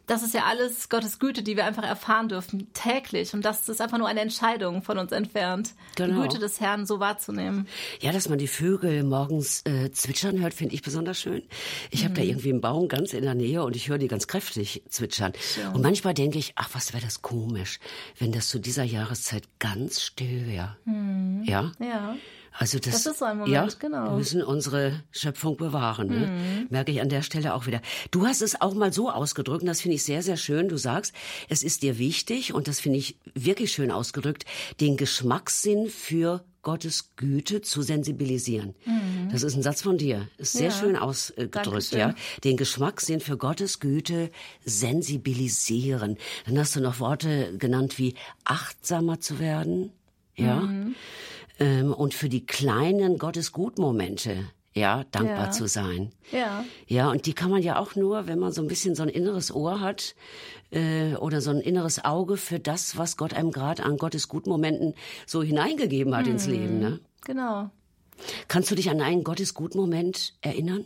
[0.08, 3.34] das ist ja alles Gottes Güte, die wir einfach erfahren dürfen, täglich.
[3.34, 6.16] Und das ist einfach nur eine Entscheidung von uns entfernt, genau.
[6.16, 7.68] die Güte des Herrn so wahrzunehmen.
[8.00, 11.44] Ja, dass man die Vögel morgens äh, zwitschern hört, finde ich besonders schön.
[11.92, 12.06] Ich mhm.
[12.06, 14.82] habe da irgendwie einen Baum ganz in der Nähe und ich höre die ganz kräftig
[14.88, 15.34] zwitschern.
[15.40, 15.68] Schön.
[15.74, 17.80] Und manchmal denke ich, ach, was wäre das komisch,
[18.18, 20.78] wenn das zu dieser Jahreszeit ganz still wäre.
[20.86, 21.44] Mhm.
[21.46, 21.74] Ja?
[21.80, 22.16] Ja.
[22.60, 24.06] Also das, das ist so ein Moment, ja, genau.
[24.06, 26.08] Wir müssen unsere Schöpfung bewahren.
[26.08, 26.28] Ne?
[26.28, 26.68] Mhm.
[26.70, 27.82] Merke ich an der Stelle auch wieder.
[28.10, 30.68] Du hast es auch mal so ausgedrückt, und das finde ich sehr, sehr schön.
[30.68, 31.14] Du sagst,
[31.50, 34.46] es ist dir wichtig, und das finde ich wirklich schön ausgedrückt,
[34.82, 38.74] den Geschmackssinn für Gottes Güte zu sensibilisieren.
[38.86, 39.30] Mhm.
[39.32, 40.28] Das ist ein Satz von dir.
[40.38, 40.72] Ist sehr ja.
[40.72, 42.16] schön ausgedrückt, ja.
[42.44, 44.32] Den Geschmackssinn für Gottes Güte
[44.66, 46.18] sensibilisieren.
[46.48, 49.92] Dann hast du noch Worte genannt wie achtsamer zu werden,
[50.36, 50.62] ja.
[50.62, 50.96] Mhm
[51.60, 55.52] ähm, und für die kleinen Gottesgutmomente ja, dankbar Ja.
[55.52, 56.12] zu sein.
[56.32, 56.64] Ja.
[56.86, 59.10] Ja, und die kann man ja auch nur, wenn man so ein bisschen so ein
[59.10, 60.14] inneres Ohr hat
[60.72, 64.50] äh, oder so ein inneres Auge für das, was Gott einem gerade an Gottes guten
[64.52, 64.94] Momenten
[65.26, 66.80] so hineingegeben hat ins Leben.
[66.80, 67.00] Ne?
[67.26, 67.72] Genau.
[68.48, 70.86] Kannst du dich an einen Gottes guten Moment erinnern?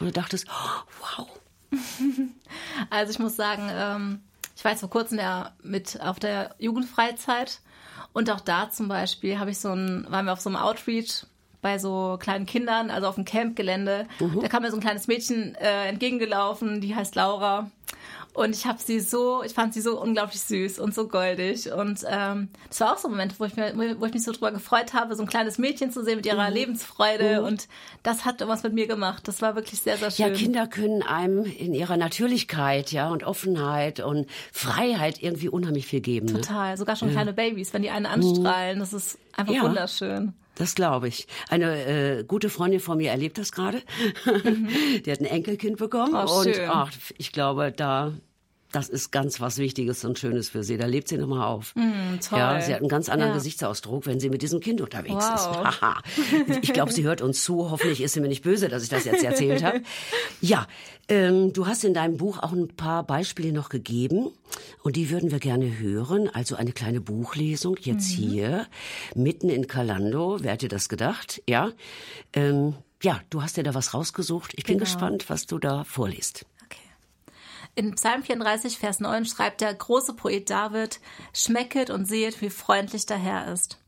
[0.00, 1.28] Oder dachtest, oh, wow,
[2.90, 4.20] Also ich muss sagen, ähm,
[4.56, 7.60] ich war jetzt vor kurzem ja mit auf der Jugendfreizeit
[8.16, 11.26] und auch da zum Beispiel habe ich so ein, waren wir auf so einem Outreach
[11.60, 14.06] bei so kleinen Kindern, also auf dem Campgelände.
[14.40, 17.70] Da kam mir so ein kleines Mädchen äh, entgegengelaufen, die heißt Laura.
[18.36, 21.72] Und ich habe sie so, ich fand sie so unglaublich süß und so goldig.
[21.72, 24.30] Und ähm, das war auch so ein Moment, wo ich, mir, wo ich mich so
[24.32, 27.42] drüber gefreut habe, so ein kleines Mädchen zu sehen mit ihrer Lebensfreude.
[27.42, 27.66] Und
[28.02, 29.26] das hat was mit mir gemacht.
[29.26, 30.26] Das war wirklich sehr, sehr schön.
[30.26, 36.00] Ja, Kinder können einem in ihrer Natürlichkeit, ja, und Offenheit und Freiheit irgendwie unheimlich viel
[36.02, 36.26] geben.
[36.26, 36.34] Ne?
[36.42, 39.62] Total, sogar schon kleine Babys, wenn die einen anstrahlen, das ist einfach Ja.
[39.62, 40.34] wunderschön.
[40.56, 41.28] Das glaube ich.
[41.48, 41.84] Eine
[42.18, 43.82] äh, gute Freundin von mir erlebt das gerade.
[45.04, 48.12] Die hat ein Enkelkind bekommen Oh, und ach, ich glaube, da
[48.72, 50.76] das ist ganz was Wichtiges und Schönes für sie.
[50.76, 51.74] Da lebt sie nochmal auf.
[51.76, 52.38] Mm, toll.
[52.38, 53.36] Ja, sie hat einen ganz anderen Ja.
[53.36, 56.02] Gesichtsausdruck, wenn sie mit diesem Kind unterwegs Wow.
[56.48, 56.58] ist.
[56.62, 57.70] Ich glaube, sie hört uns zu.
[57.70, 59.82] Hoffentlich ist sie mir nicht böse, dass ich das jetzt erzählt habe.
[60.40, 60.66] Ja,
[61.08, 64.30] ähm, du hast in deinem Buch auch ein paar Beispiele noch gegeben
[64.82, 66.28] und die würden wir gerne hören.
[66.32, 68.66] Also eine kleine Buchlesung jetzt hier
[69.14, 70.38] mitten in Calando.
[70.40, 71.42] Wer hätte das gedacht?
[71.48, 71.70] Ja.
[72.32, 74.52] Ähm, ja, du hast dir da was rausgesucht.
[74.56, 74.84] Ich bin Genau.
[74.84, 76.46] gespannt, was du da vorliest.
[77.78, 80.98] In Psalm 34, Vers 9 schreibt der große Poet David,
[81.34, 83.78] Schmecket und sehet, wie freundlich der Herr ist.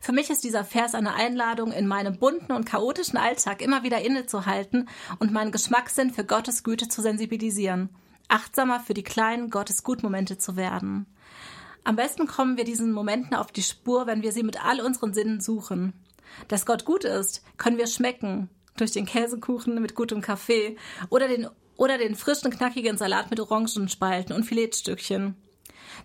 [0.00, 4.00] Für mich ist dieser Vers eine Einladung, in meinem bunten und chaotischen Alltag immer wieder
[4.00, 4.88] innezuhalten
[5.18, 7.88] und meinen Geschmackssinn für Gottes Güte zu sensibilisieren,
[8.28, 11.06] achtsamer für die kleinen Gottes-Gutmomente zu werden.
[11.82, 15.14] Am besten kommen wir diesen Momenten auf die Spur, wenn wir sie mit all unseren
[15.14, 15.94] Sinnen suchen.
[16.46, 18.50] Dass Gott gut ist, können wir schmecken.
[18.76, 20.76] Durch den Käsekuchen mit gutem Kaffee
[21.10, 21.48] oder den,
[21.82, 25.34] oder den frischen, knackigen Salat mit Orangenspalten und Filetstückchen.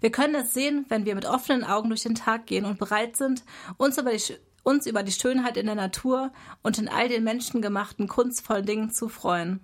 [0.01, 3.15] Wir können es sehen, wenn wir mit offenen Augen durch den Tag gehen und bereit
[3.15, 3.43] sind,
[3.78, 6.32] uns über die, uns über die Schönheit in der Natur
[6.63, 9.59] und in all den menschengemachten, kunstvollen Dingen zu freuen.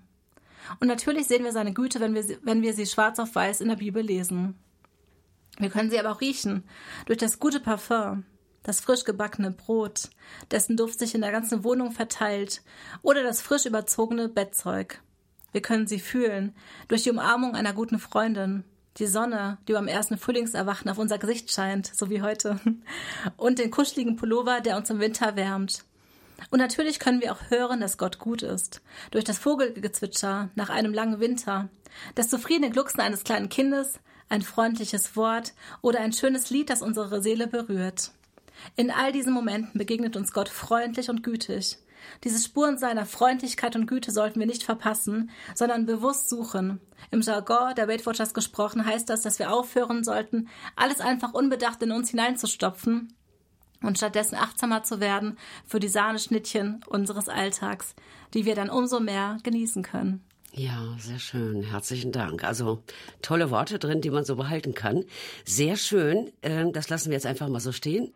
[0.80, 3.61] Und natürlich sehen wir seine Güte, wenn wir, sie, wenn wir sie schwarz auf weiß
[3.61, 4.53] in der Bibel lesen.
[5.57, 6.64] Wir können sie aber auch riechen.
[7.07, 8.24] Durch das gute Parfum,
[8.61, 10.11] das frisch gebackene Brot,
[10.51, 12.61] dessen Duft sich in der ganzen Wohnung verteilt,
[13.01, 15.01] oder das frisch überzogene Bettzeug.
[15.54, 16.54] Wir können sie fühlen.
[16.89, 18.66] Durch die Umarmung einer guten Freundin.
[18.97, 22.60] Die Sonne, die beim ersten Frühlingserwachen auf unser Gesicht scheint, so wie heute.
[23.38, 25.84] Und den kuscheligen Pullover, der uns im Winter wärmt.
[26.51, 28.82] Und natürlich können wir auch hören, dass Gott gut ist.
[29.12, 31.70] Durch das Vogelgezwitscher nach einem langen Winter.
[32.16, 33.99] Das zufriedene Glucksen eines kleinen Kindes,
[34.30, 38.12] ein freundliches Wort oder ein schönes Lied, das unsere Seele berührt.
[38.76, 41.78] In all diesen Momenten begegnet uns Gott freundlich und gütig.
[42.24, 46.80] Diese Spuren seiner Freundlichkeit und Güte sollten wir nicht verpassen, sondern bewusst suchen.
[47.12, 51.82] Im Jargon der Weight Watchers gesprochen heißt das, dass wir aufhören sollten, alles einfach unbedacht
[51.84, 53.14] in uns hineinzustopfen
[53.82, 57.95] und stattdessen achtsamer zu werden für die Sahneschnittchen unseres Alltags,
[58.34, 60.24] die wir dann umso mehr genießen können.
[60.56, 61.64] Ja, sehr schön.
[61.64, 62.43] Herzlichen Dank.
[62.43, 62.84] Also
[63.24, 65.04] tolle Worte drin, die man so behalten kann.
[65.45, 66.32] Sehr schön.
[66.43, 68.14] Ähm, Das lassen wir jetzt einfach mal so stehen.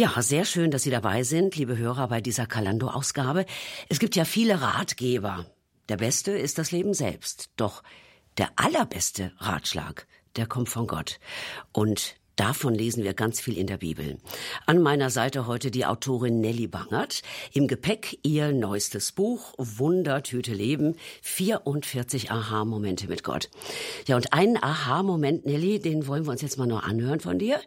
[0.00, 3.44] Ja, sehr schön, dass Sie dabei sind, liebe Hörer, bei dieser Kalando-Ausgabe.
[3.90, 5.44] Es gibt ja viele Ratgeber.
[5.90, 7.50] Der beste ist das Leben selbst.
[7.56, 7.82] Doch
[8.38, 11.20] der allerbeste Ratschlag, der kommt von Gott.
[11.72, 14.16] Und Davon lesen wir ganz viel in der Bibel.
[14.64, 17.20] An meiner Seite heute die Autorin Nelly Bangert.
[17.52, 20.96] Im Gepäck ihr neuestes Buch Wundertüte Leben.
[21.20, 23.50] 44 Aha-Momente mit Gott.
[24.06, 27.60] Ja, und einen Aha-Moment, Nelly, den wollen wir uns jetzt mal noch anhören von dir.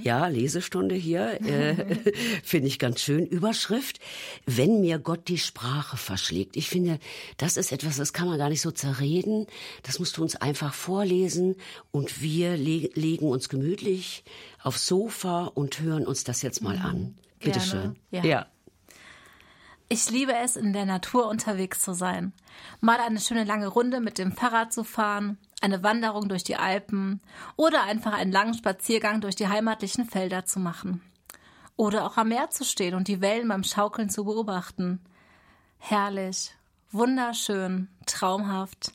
[0.00, 1.40] Ja, Lesestunde hier.
[1.44, 1.96] Äh,
[2.44, 3.26] Finde ich ganz schön.
[3.26, 3.98] Überschrift.
[4.46, 6.56] Wenn mir Gott die Sprache verschlägt.
[6.56, 7.00] Ich finde,
[7.36, 9.48] das ist etwas, das kann man gar nicht so zerreden.
[9.82, 11.56] Das musst du uns einfach vorlesen.
[11.90, 14.19] Und wir le legen uns gemütlich
[14.62, 17.16] aufs Sofa und hören uns das jetzt mal an.
[17.38, 17.66] Bitte Gerne.
[17.66, 17.98] schön.
[18.10, 18.24] Ja.
[18.24, 18.46] ja.
[19.92, 22.32] Ich liebe es, in der Natur unterwegs zu sein.
[22.80, 27.20] Mal eine schöne lange Runde mit dem Fahrrad zu fahren, eine Wanderung durch die Alpen
[27.56, 31.02] oder einfach einen langen Spaziergang durch die heimatlichen Felder zu machen.
[31.74, 35.00] Oder auch am Meer zu stehen und die Wellen beim Schaukeln zu beobachten.
[35.78, 36.54] herrlich,
[36.92, 38.92] wunderschön, traumhaft.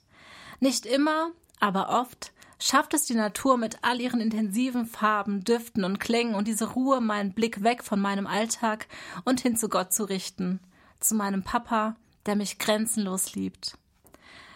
[0.61, 2.31] Nicht immer, aber oft
[2.65, 6.99] schafft es die Natur mit all ihren intensiven Farben, Düften und Klängen und diese Ruhe,
[6.99, 8.87] meinen Blick weg von meinem Alltag
[9.23, 10.59] und hin zu Gott zu richten,
[10.99, 11.95] zu meinem Papa,
[12.25, 13.77] der mich grenzenlos liebt.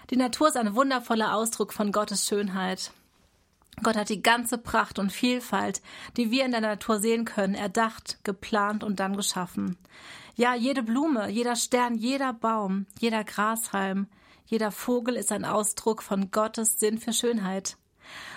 [0.10, 2.91] Die Natur ist ein wundervoller Ausdruck von Gottes Schönheit.
[3.84, 5.84] Gott hat die ganze Pracht und Vielfalt,
[6.18, 9.78] die wir in der Natur sehen können, erdacht, geplant und dann geschaffen.
[10.36, 14.07] Ja, jede Blume, jeder Stern, jeder Baum, jeder Grashalm,
[14.47, 17.78] jeder Vogel ist ein Ausdruck von Gottes Sinn für Schönheit.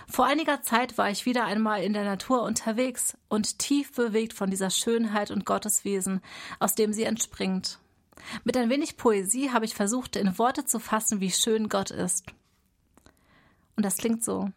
[0.08, 4.50] Vor einiger Zeit war ich wieder einmal in der Natur unterwegs und tief bewegt von
[4.50, 6.20] dieser Schönheit und Gotteswesen,
[6.58, 7.78] aus dem sie entspringt.
[8.44, 12.26] Mit ein wenig Poesie habe ich versucht, in Worte zu fassen, wie schön Gott ist.
[13.76, 14.50] Und das klingt so.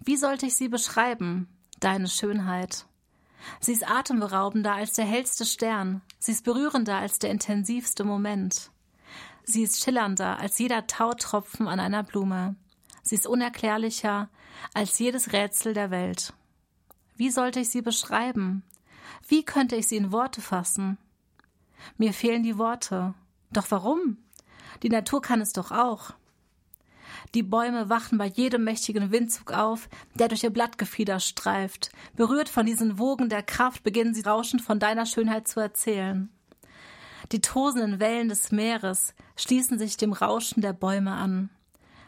[0.00, 1.48] Wie sollte ich sie beschreiben,
[1.80, 2.86] deine Schönheit?
[3.60, 8.70] Sie ist atemberaubender als der hellste Stern, sie ist berührender als der intensivste Moment.
[9.44, 12.56] Sie ist schillernder als jeder Tautropfen an einer Blume.
[13.04, 14.30] Sie ist unerklärlicher
[14.72, 16.32] als jedes Rätsel der Welt.
[17.16, 18.64] Wie sollte ich sie beschreiben?
[19.28, 20.96] Wie könnte ich sie in Worte fassen?
[21.98, 23.14] Mir fehlen die Worte.
[23.52, 24.16] Doch warum?
[24.82, 26.12] Die Natur kann es doch auch.
[27.34, 31.90] Die Bäume wachen bei jedem mächtigen Windzug auf, der durch ihr Blattgefieder streift.
[32.16, 36.30] Berührt von diesen Wogen der Kraft beginnen sie rauschend von deiner Schönheit zu erzählen.
[37.32, 41.50] Die tosenden Wellen des Meeres schließen sich dem Rauschen der Bäume an.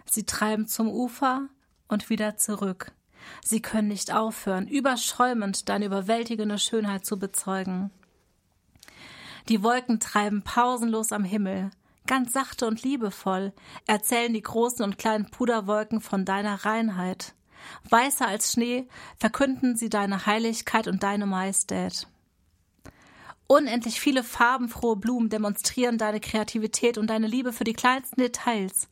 [0.09, 1.49] Sie treiben zum Ufer
[1.89, 2.93] und wieder zurück.
[3.45, 7.91] Sie können nicht aufhören, überschäumend deine überwältigende Schönheit zu bezeugen.
[9.49, 11.71] Die Wolken treiben pausenlos am Himmel.
[12.07, 13.53] Ganz sachte und liebevoll
[13.87, 17.35] erzählen die großen und kleinen Puderwolken von deiner Reinheit.
[17.89, 18.87] Weißer als Schnee
[19.19, 22.07] verkünden sie deine Heiligkeit und deine Majestät.
[23.49, 28.89] Unendlich viele farbenfrohe Blumen demonstrieren deine Kreativität und deine Liebe für die kleinsten Details.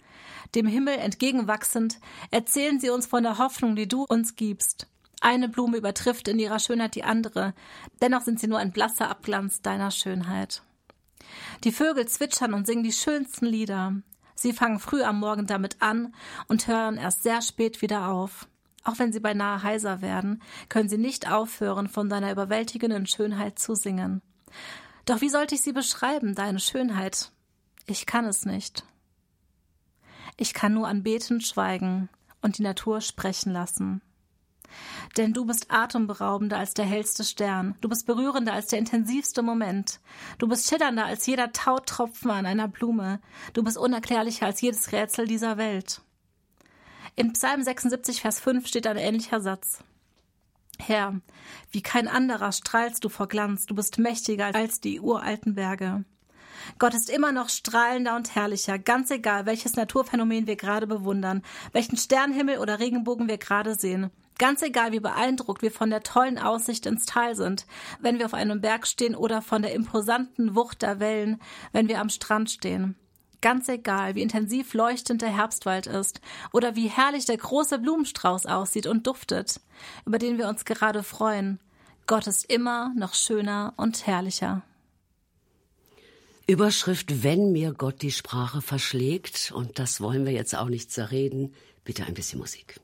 [0.54, 1.98] Dem Himmel entgegenwachsend
[2.30, 4.86] erzählen sie uns von der Hoffnung, die du uns gibst.
[5.20, 7.54] Eine Blume übertrifft in ihrer Schönheit die andere,
[8.00, 10.62] dennoch sind sie nur ein blasser Abglanz deiner Schönheit.
[11.64, 13.94] Die Vögel zwitschern und singen die schönsten Lieder.
[14.36, 16.14] Sie fangen früh am Morgen damit an
[16.46, 18.46] und hören erst sehr spät wieder auf.
[18.84, 23.74] Auch wenn sie beinahe heiser werden, können sie nicht aufhören, von deiner überwältigenden Schönheit zu
[23.74, 24.20] singen.
[25.04, 27.30] Doch wie sollte ich sie beschreiben, deine Schönheit?
[27.86, 28.84] Ich kann es nicht.
[30.36, 32.08] Ich kann nur anbetend schweigen
[32.40, 34.00] und die Natur sprechen lassen.
[35.16, 40.00] Denn du bist atemberaubender als der hellste Stern, du bist berührender als der intensivste Moment,
[40.38, 43.20] du bist schillernder als jeder Tautropfen an einer Blume,
[43.52, 46.00] du bist unerklärlicher als jedes Rätsel dieser Welt.
[47.14, 49.84] In Psalm 76, Vers 5 steht ein ähnlicher Satz.
[50.80, 51.20] Herr,
[51.70, 56.04] wie kein anderer strahlst du vor Glanz, du bist mächtiger als die uralten Berge.
[56.78, 61.96] Gott ist immer noch strahlender und herrlicher, ganz egal, welches Naturphänomen wir gerade bewundern, welchen
[61.96, 64.10] Sternhimmel oder Regenbogen wir gerade sehen.
[64.38, 67.66] Ganz egal, wie beeindruckt wir von der tollen Aussicht ins Tal sind,
[68.00, 71.40] wenn wir auf einem Berg stehen oder von der imposanten Wucht der Wellen,
[71.72, 72.96] wenn wir am Strand stehen.
[73.44, 76.22] Ganz egal, wie intensiv leuchtend der Herbstwald ist
[76.54, 79.60] oder wie herrlich der große Blumenstrauß aussieht und duftet,
[80.06, 81.60] über den wir uns gerade freuen.
[82.06, 84.62] Gott ist immer noch schöner und herrlicher.
[86.46, 91.52] Überschrift Wenn mir Gott die Sprache verschlägt, und das wollen wir jetzt auch nicht zerreden,
[91.84, 92.80] bitte ein bisschen Musik.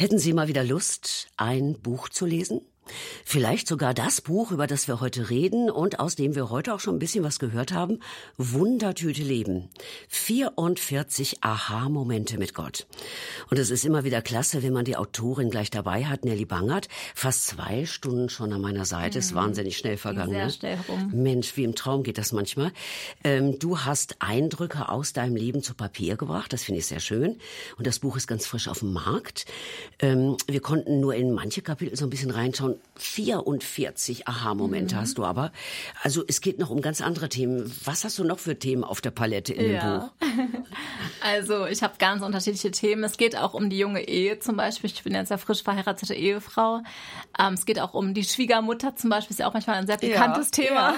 [0.00, 2.60] Hätten Sie mal wieder Lust, ein Buch zu lesen?
[3.24, 6.80] Vielleicht sogar das Buch, über das wir heute reden und aus dem wir heute auch
[6.80, 8.00] schon ein bisschen was gehört haben.
[8.36, 9.68] Wundertüte Leben.
[10.08, 12.86] 44 Aha-Momente mit Gott.
[13.50, 16.88] Und es ist immer wieder klasse, wenn man die Autorin gleich dabei hat, Nelly Bangert.
[17.14, 19.18] Fast zwei Stunden schon an meiner Seite.
[19.18, 19.20] Mhm.
[19.20, 20.32] Ist wahnsinnig schnell vergangen.
[20.32, 20.52] Sehr ne?
[20.52, 21.10] schnell rum.
[21.12, 22.72] Mensch, wie im Traum geht das manchmal.
[23.24, 26.52] Ähm, du hast Eindrücke aus deinem Leben zu Papier gebracht.
[26.52, 27.38] Das finde ich sehr schön.
[27.76, 29.46] Und das Buch ist ganz frisch auf dem Markt.
[29.98, 35.00] Ähm, wir konnten nur in manche Kapitel so ein bisschen reinschauen 44 Aha-Momente mhm.
[35.00, 35.52] hast du aber.
[36.02, 37.72] Also es geht noch um ganz andere Themen.
[37.84, 39.80] Was hast du noch für Themen auf der Palette in ja.
[39.80, 40.10] dem Buch?
[41.20, 43.02] Also ich habe ganz unterschiedliche Themen.
[43.02, 44.88] Es geht auch um die junge Ehe zum Beispiel.
[44.88, 46.82] Ich bin jetzt eine frisch verheiratete Ehefrau.
[47.38, 49.34] Ähm, es geht auch um die Schwiegermutter zum Beispiel.
[49.34, 50.94] Ist ja auch manchmal ein sehr pikantes ja, Thema.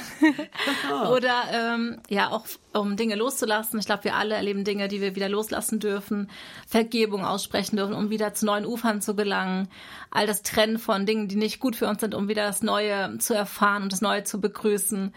[0.88, 1.10] Ja.
[1.10, 3.80] Oder ähm, ja auch um Dinge loszulassen.
[3.80, 6.30] Ich glaube, wir alle erleben Dinge, die wir wieder loslassen dürfen.
[6.68, 9.68] Vergebung aussprechen dürfen, um wieder zu neuen Ufern zu gelangen.
[10.10, 13.18] All das Trennen von Dingen, die nicht gut für uns sind, um wieder das Neue
[13.18, 15.14] zu erfahren und das Neue zu begrüßen.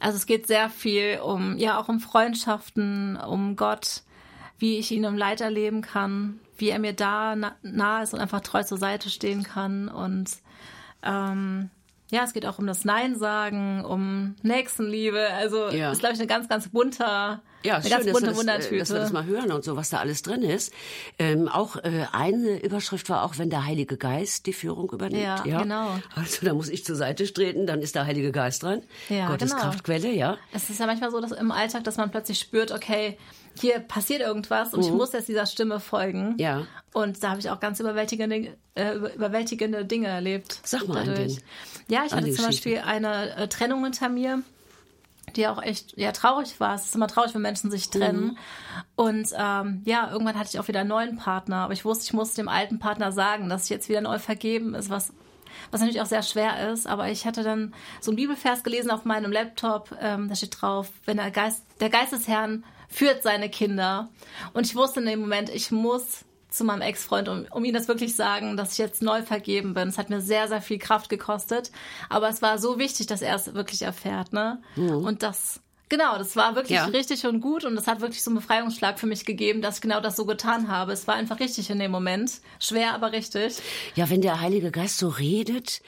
[0.00, 4.02] Also es geht sehr viel um, ja, auch um Freundschaften, um Gott,
[4.58, 8.40] wie ich ihn im Leid erleben kann, wie er mir da nahe ist und einfach
[8.40, 9.88] treu zur Seite stehen kann.
[9.88, 10.30] Und
[11.02, 11.70] ähm,
[12.10, 15.28] ja, es geht auch um das Nein sagen, um Nächstenliebe.
[15.34, 15.92] Also ja.
[15.92, 18.66] ist, glaube ich, ein ganz, ganz bunter ja, eine schön, ganz bunte dass, wir das,
[18.70, 20.72] äh, dass wir das mal hören und so, was da alles drin ist.
[21.18, 25.22] Ähm, auch äh, eine Überschrift war auch, wenn der Heilige Geist die Führung übernimmt.
[25.22, 25.98] Ja, ja, genau.
[26.14, 28.82] Also da muss ich zur Seite treten, dann ist der Heilige Geist dran.
[29.08, 29.62] Ja, Gottes genau.
[29.62, 30.38] Kraftquelle, ja.
[30.52, 33.16] Es ist ja manchmal so, dass im Alltag, dass man plötzlich spürt, okay,
[33.60, 34.86] hier passiert irgendwas und mhm.
[34.86, 36.36] ich muss jetzt dieser Stimme folgen.
[36.38, 36.66] Ja.
[36.92, 40.60] Und da habe ich auch ganz überwältigende, äh, überwältigende Dinge erlebt.
[40.62, 41.38] Sag mal dadurch.
[41.88, 44.42] Ja, ich hatte zum Beispiel eine äh, Trennung hinter mir
[45.36, 46.74] die auch echt ja traurig war.
[46.74, 48.24] Es ist immer traurig, wenn Menschen sich trennen.
[48.24, 48.38] Mhm.
[48.96, 52.12] Und ähm, ja, irgendwann hatte ich auch wieder einen neuen Partner, aber ich wusste, ich
[52.12, 55.12] muss dem alten Partner sagen, dass ich jetzt wieder neu vergeben ist, was
[55.70, 56.86] was natürlich auch sehr schwer ist.
[56.86, 59.94] Aber ich hatte dann so einen Bibelvers gelesen auf meinem Laptop.
[60.00, 64.08] Ähm, da steht drauf, wenn der Geist der Geist des Herrn führt seine Kinder.
[64.52, 67.88] Und ich wusste in dem Moment, ich muss zu meinem Ex-Freund, um, um ihm das
[67.88, 69.88] wirklich sagen, dass ich jetzt neu vergeben bin.
[69.88, 71.70] Es hat mir sehr, sehr viel Kraft gekostet.
[72.08, 74.60] Aber es war so wichtig, dass er es wirklich erfährt, ne?
[74.76, 75.04] Mhm.
[75.04, 75.60] Und das,
[75.92, 76.86] Genau, das war wirklich ja.
[76.86, 79.80] richtig und gut und das hat wirklich so einen Befreiungsschlag für mich gegeben, dass ich
[79.82, 80.90] genau das so getan habe.
[80.92, 82.40] Es war einfach richtig in dem Moment.
[82.58, 83.58] Schwer, aber richtig.
[83.94, 85.82] Ja, wenn der Heilige Geist so redet,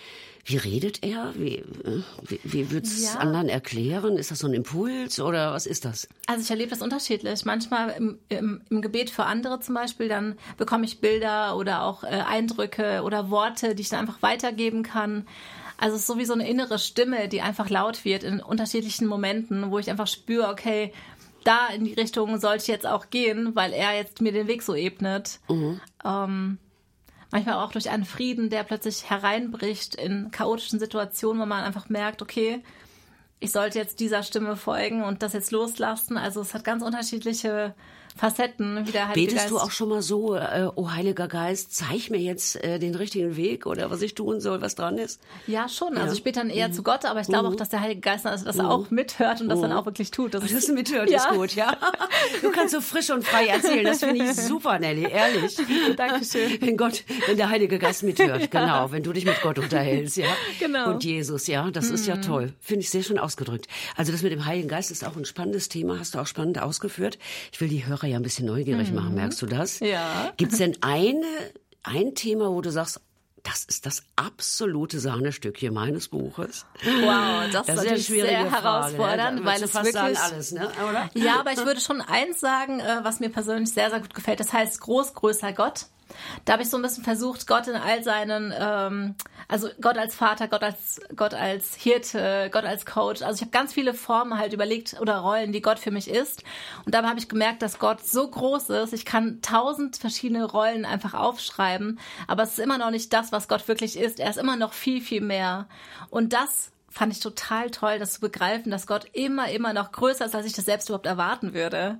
[0.44, 1.32] wie redet er?
[1.36, 3.20] Wie, äh, wie, wie würdest ja.
[3.20, 4.16] anderen erklären?
[4.16, 6.08] Ist das so ein Impuls oder was ist das?
[6.26, 7.44] Also ich erlebe das unterschiedlich.
[7.44, 12.04] Manchmal im, im, im Gebet für andere zum Beispiel, dann bekomme ich Bilder oder auch
[12.04, 15.26] äh, Eindrücke oder Worte, die ich dann einfach weitergeben kann.
[15.78, 19.06] Also es ist so wie so eine innere Stimme, die einfach laut wird in unterschiedlichen
[19.06, 20.92] Momenten, wo ich einfach spüre, okay,
[21.42, 24.62] da in die Richtung sollte ich jetzt auch gehen, weil er jetzt mir den Weg
[24.62, 25.40] so ebnet.
[25.48, 25.80] Mhm.
[26.04, 26.58] Ähm,
[27.34, 32.22] manchmal auch durch einen Frieden, der plötzlich hereinbricht in chaotischen Situationen, wo man einfach merkt,
[32.22, 32.62] okay,
[33.40, 36.16] ich sollte jetzt dieser Stimme folgen und das jetzt loslassen.
[36.16, 37.74] Also es hat ganz unterschiedliche
[38.16, 42.10] Facetten, wie der Heilige Betest du auch schon mal so, äh, oh Heiliger Geist, zeig
[42.10, 45.20] mir jetzt äh, den richtigen Weg oder was ich tun soll, was dran ist?
[45.48, 45.98] Ja, schon.
[45.98, 46.72] Also ich bete dann eher mhm.
[46.74, 47.54] zu Gott, aber ich glaube mhm.
[47.54, 48.66] auch, dass der Heilige Geist das, das mhm.
[48.66, 49.76] auch mithört und das dann mhm.
[49.76, 50.32] auch wirklich tut.
[50.34, 51.18] Das, das ist mithört, ja.
[51.18, 51.76] ist gut, ja.
[52.40, 55.56] Du kannst so frisch und frei erzählen, das finde ich super, Nelly, ehrlich.
[55.96, 56.60] Dankeschön.
[56.60, 60.28] Wenn Gott, wenn der Heilige Geist mithört, genau, wenn du dich mit Gott unterhältst, ja.
[60.60, 60.90] Genau.
[60.90, 62.22] Und Jesus, ja, das ist ja mhm.
[62.22, 62.52] toll.
[62.60, 63.66] Finde ich sehr schön ausgedrückt.
[63.96, 66.62] Also das mit dem Heiligen Geist ist auch ein spannendes Thema, hast du auch spannend
[66.62, 67.18] ausgeführt.
[67.50, 69.16] Ich will die Hörer ja ein bisschen neugierig neugierig machen, mhm.
[69.16, 69.80] merkst du das?
[69.80, 70.32] Ja.
[70.36, 71.26] Gibt es denn eine,
[71.82, 73.00] ein Thema, wo du sagst,
[73.42, 76.64] das ist das absolute Sahnestückchen meines Buches.
[76.82, 79.44] Wow, das, das ist natürlich sehr herausfordernd, ne?
[79.44, 80.70] weil es wirklich alles, ne?
[80.88, 81.10] Oder?
[81.12, 84.40] Ja, aber ich würde schon eins sagen, äh, was mir persönlich sehr sehr gut gefällt.
[84.40, 85.86] Das heißt groß größer Gott.
[86.44, 89.14] Da habe ich so ein bisschen versucht, Gott in all seinen, ähm,
[89.48, 93.22] also Gott als Vater, Gott als Gott als Hirte, Gott als Coach.
[93.22, 96.42] Also ich habe ganz viele Formen halt überlegt oder Rollen, die Gott für mich ist.
[96.84, 98.92] Und dabei habe ich gemerkt, dass Gott so groß ist.
[98.92, 103.48] Ich kann tausend verschiedene Rollen einfach aufschreiben, aber es ist immer noch nicht das, was
[103.48, 104.20] Gott wirklich ist.
[104.20, 105.66] Er ist immer noch viel, viel mehr.
[106.10, 110.26] Und das fand ich total toll, das zu begreifen, dass Gott immer, immer noch größer
[110.26, 111.98] ist, als ich das selbst überhaupt erwarten würde.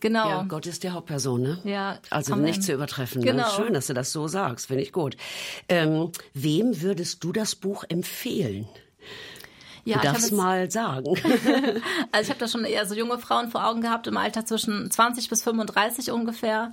[0.00, 0.28] Genau.
[0.28, 1.58] Ja, Gott ist die Hauptperson, ne?
[1.64, 1.98] Ja.
[2.10, 2.46] Also Amen.
[2.46, 3.20] nicht zu übertreffen.
[3.20, 3.26] Ne?
[3.32, 3.46] Genau.
[3.46, 3.52] Ne?
[3.54, 5.16] Schön, dass du das so sagst, finde ich gut.
[5.68, 8.66] Ähm, wem würdest du das Buch empfehlen?
[9.84, 11.04] Ja, du darfst mal sagen.
[12.12, 14.90] also ich habe da schon eher so junge Frauen vor Augen gehabt, im Alter zwischen
[14.90, 16.72] 20 bis 35 ungefähr,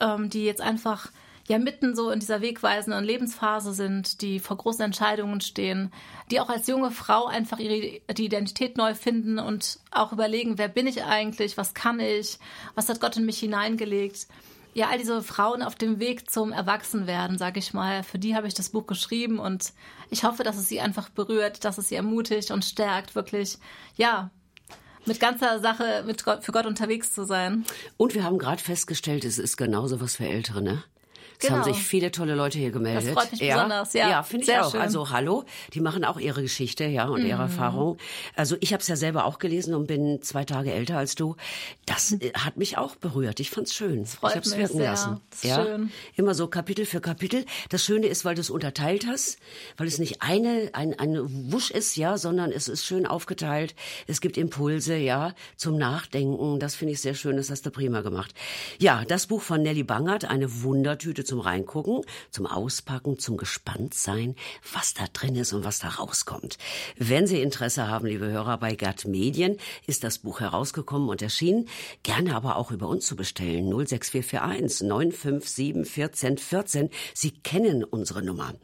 [0.00, 1.10] ähm, die jetzt einfach
[1.48, 5.92] ja mitten so in dieser wegweisenden Lebensphase sind, die vor großen Entscheidungen stehen,
[6.30, 10.68] die auch als junge Frau einfach ihre die Identität neu finden und auch überlegen, wer
[10.68, 12.38] bin ich eigentlich, was kann ich,
[12.74, 14.26] was hat Gott in mich hineingelegt.
[14.74, 18.46] Ja, all diese Frauen auf dem Weg zum Erwachsenwerden, sage ich mal, für die habe
[18.46, 19.72] ich das Buch geschrieben und
[20.10, 23.56] ich hoffe, dass es sie einfach berührt, dass es sie ermutigt und stärkt, wirklich,
[23.96, 24.30] ja,
[25.06, 27.64] mit ganzer Sache mit Gott, für Gott unterwegs zu sein.
[27.96, 30.82] Und wir haben gerade festgestellt, es ist genauso was für Ältere, ne?
[31.38, 31.64] Es genau.
[31.64, 33.08] haben sich viele tolle Leute hier gemeldet.
[33.08, 33.54] Das freut mich ja.
[33.54, 34.08] besonders, ja.
[34.08, 34.70] Ja, finde ich auch.
[34.70, 34.80] Schön.
[34.80, 37.28] Also hallo, die machen auch ihre Geschichte, ja, und mhm.
[37.28, 37.98] ihre Erfahrung.
[38.34, 41.36] Also ich habe es ja selber auch gelesen und bin zwei Tage älter als du.
[41.84, 42.20] Das mhm.
[42.34, 43.40] hat mich auch berührt.
[43.40, 44.00] Ich fand's schön.
[44.00, 44.90] Das freut ich hab's mich wirken sehr.
[44.90, 45.20] lassen.
[45.30, 45.64] Das ist ja.
[45.64, 45.92] schön.
[46.16, 47.44] Immer so Kapitel für Kapitel.
[47.68, 49.38] Das Schöne ist, weil du es unterteilt hast,
[49.76, 53.74] weil es nicht eine, ein, eine Wusch ist, ja, sondern es ist schön aufgeteilt.
[54.06, 56.58] Es gibt Impulse, ja, zum Nachdenken.
[56.60, 57.36] Das finde ich sehr schön.
[57.36, 58.34] Das hast du prima gemacht.
[58.78, 64.36] Ja, das Buch von Nelly Bangert, eine Wundertüte zum Reingucken, zum Auspacken, zum Gespanntsein,
[64.72, 66.58] was da drin ist und was da rauskommt.
[66.96, 71.68] Wenn Sie Interesse haben, liebe Hörer, bei Gatt Medien ist das Buch herausgekommen und erschienen.
[72.02, 73.66] Gerne aber auch über uns zu bestellen.
[73.68, 76.90] 06441 957 1414.
[77.14, 78.54] Sie kennen unsere Nummer.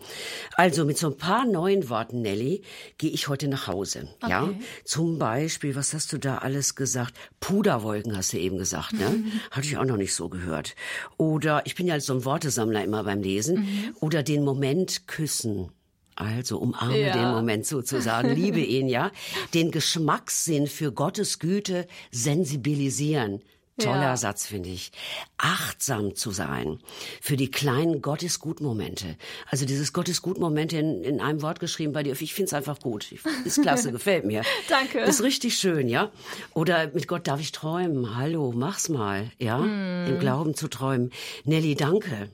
[0.55, 2.63] Also mit so ein paar neuen Worten, Nelly,
[2.99, 4.09] gehe ich heute nach Hause.
[4.21, 4.31] Okay.
[4.31, 4.51] Ja,
[4.85, 7.15] zum Beispiel, was hast du da alles gesagt?
[7.41, 9.25] Puderwolken hast du eben gesagt, ne?
[9.51, 10.75] Hatte ich auch noch nicht so gehört.
[11.17, 13.61] Oder ich bin ja so ein Wortesammler immer beim Lesen.
[13.61, 13.97] Mhm.
[14.01, 15.71] Oder den Moment küssen.
[16.15, 17.13] Also umarme ja.
[17.15, 19.11] den Moment sozusagen, liebe ihn, ja.
[19.55, 23.43] Den Geschmackssinn für Gottes Güte sensibilisieren.
[23.79, 24.17] Toller ja.
[24.19, 24.93] Satz, finde ich.
[25.39, 26.79] Achtsam zu sein
[27.23, 29.17] für die kleinen Gottesgutmomente.
[29.49, 32.13] Also dieses Gottesgutmomente in, in einem Wort geschrieben bei dir.
[32.21, 33.11] Ich finde es einfach gut.
[33.47, 34.43] Ist klasse, gefällt mir.
[34.69, 35.01] Danke.
[35.01, 36.13] Ist richtig schön, ja.
[36.53, 38.15] Oder mit Gott darf ich träumen.
[38.15, 39.59] Hallo, mach's mal, ja.
[39.59, 40.07] Mm.
[40.07, 41.11] Im Glauben zu träumen.
[41.45, 42.29] Nelly, danke.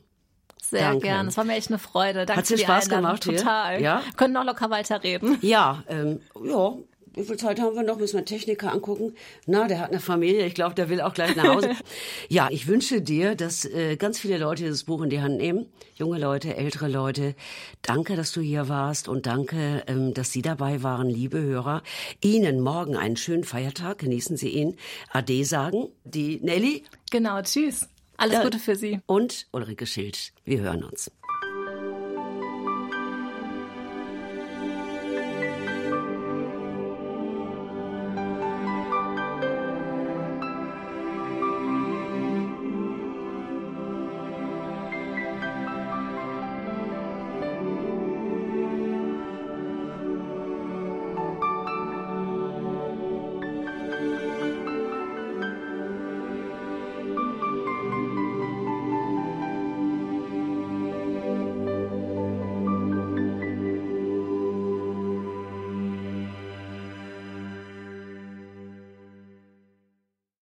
[0.63, 1.07] Sehr Danke.
[1.07, 1.29] gern.
[1.29, 2.27] Es war mir echt eine Freude.
[2.27, 3.37] Danke Hat dir Spaß gemacht hier?
[3.37, 3.81] Total.
[3.81, 4.03] Ja?
[4.05, 5.39] Wir können noch locker weiterreden.
[5.41, 6.75] Ja, ähm, ja.
[7.19, 7.99] Wie viel Zeit haben wir noch?
[7.99, 9.15] Müssen wir Techniker angucken?
[9.45, 10.47] Na, der hat eine Familie.
[10.47, 11.71] Ich glaube, der will auch gleich nach Hause.
[12.29, 15.67] ja, ich wünsche dir, dass äh, ganz viele Leute dieses Buch in die Hand nehmen.
[15.97, 17.35] Junge Leute, ältere Leute.
[17.83, 21.83] Danke, dass du hier warst und danke, ähm, dass Sie dabei waren, liebe Hörer.
[22.23, 23.99] Ihnen morgen einen schönen Feiertag.
[23.99, 24.77] Genießen Sie ihn.
[25.11, 25.89] Ade sagen.
[26.05, 26.85] Die Nelly.
[27.11, 27.89] Genau, tschüss.
[28.19, 29.01] Alles Gute für Sie.
[29.07, 30.33] Und Ulrike Schild.
[30.45, 31.11] Wir hören uns.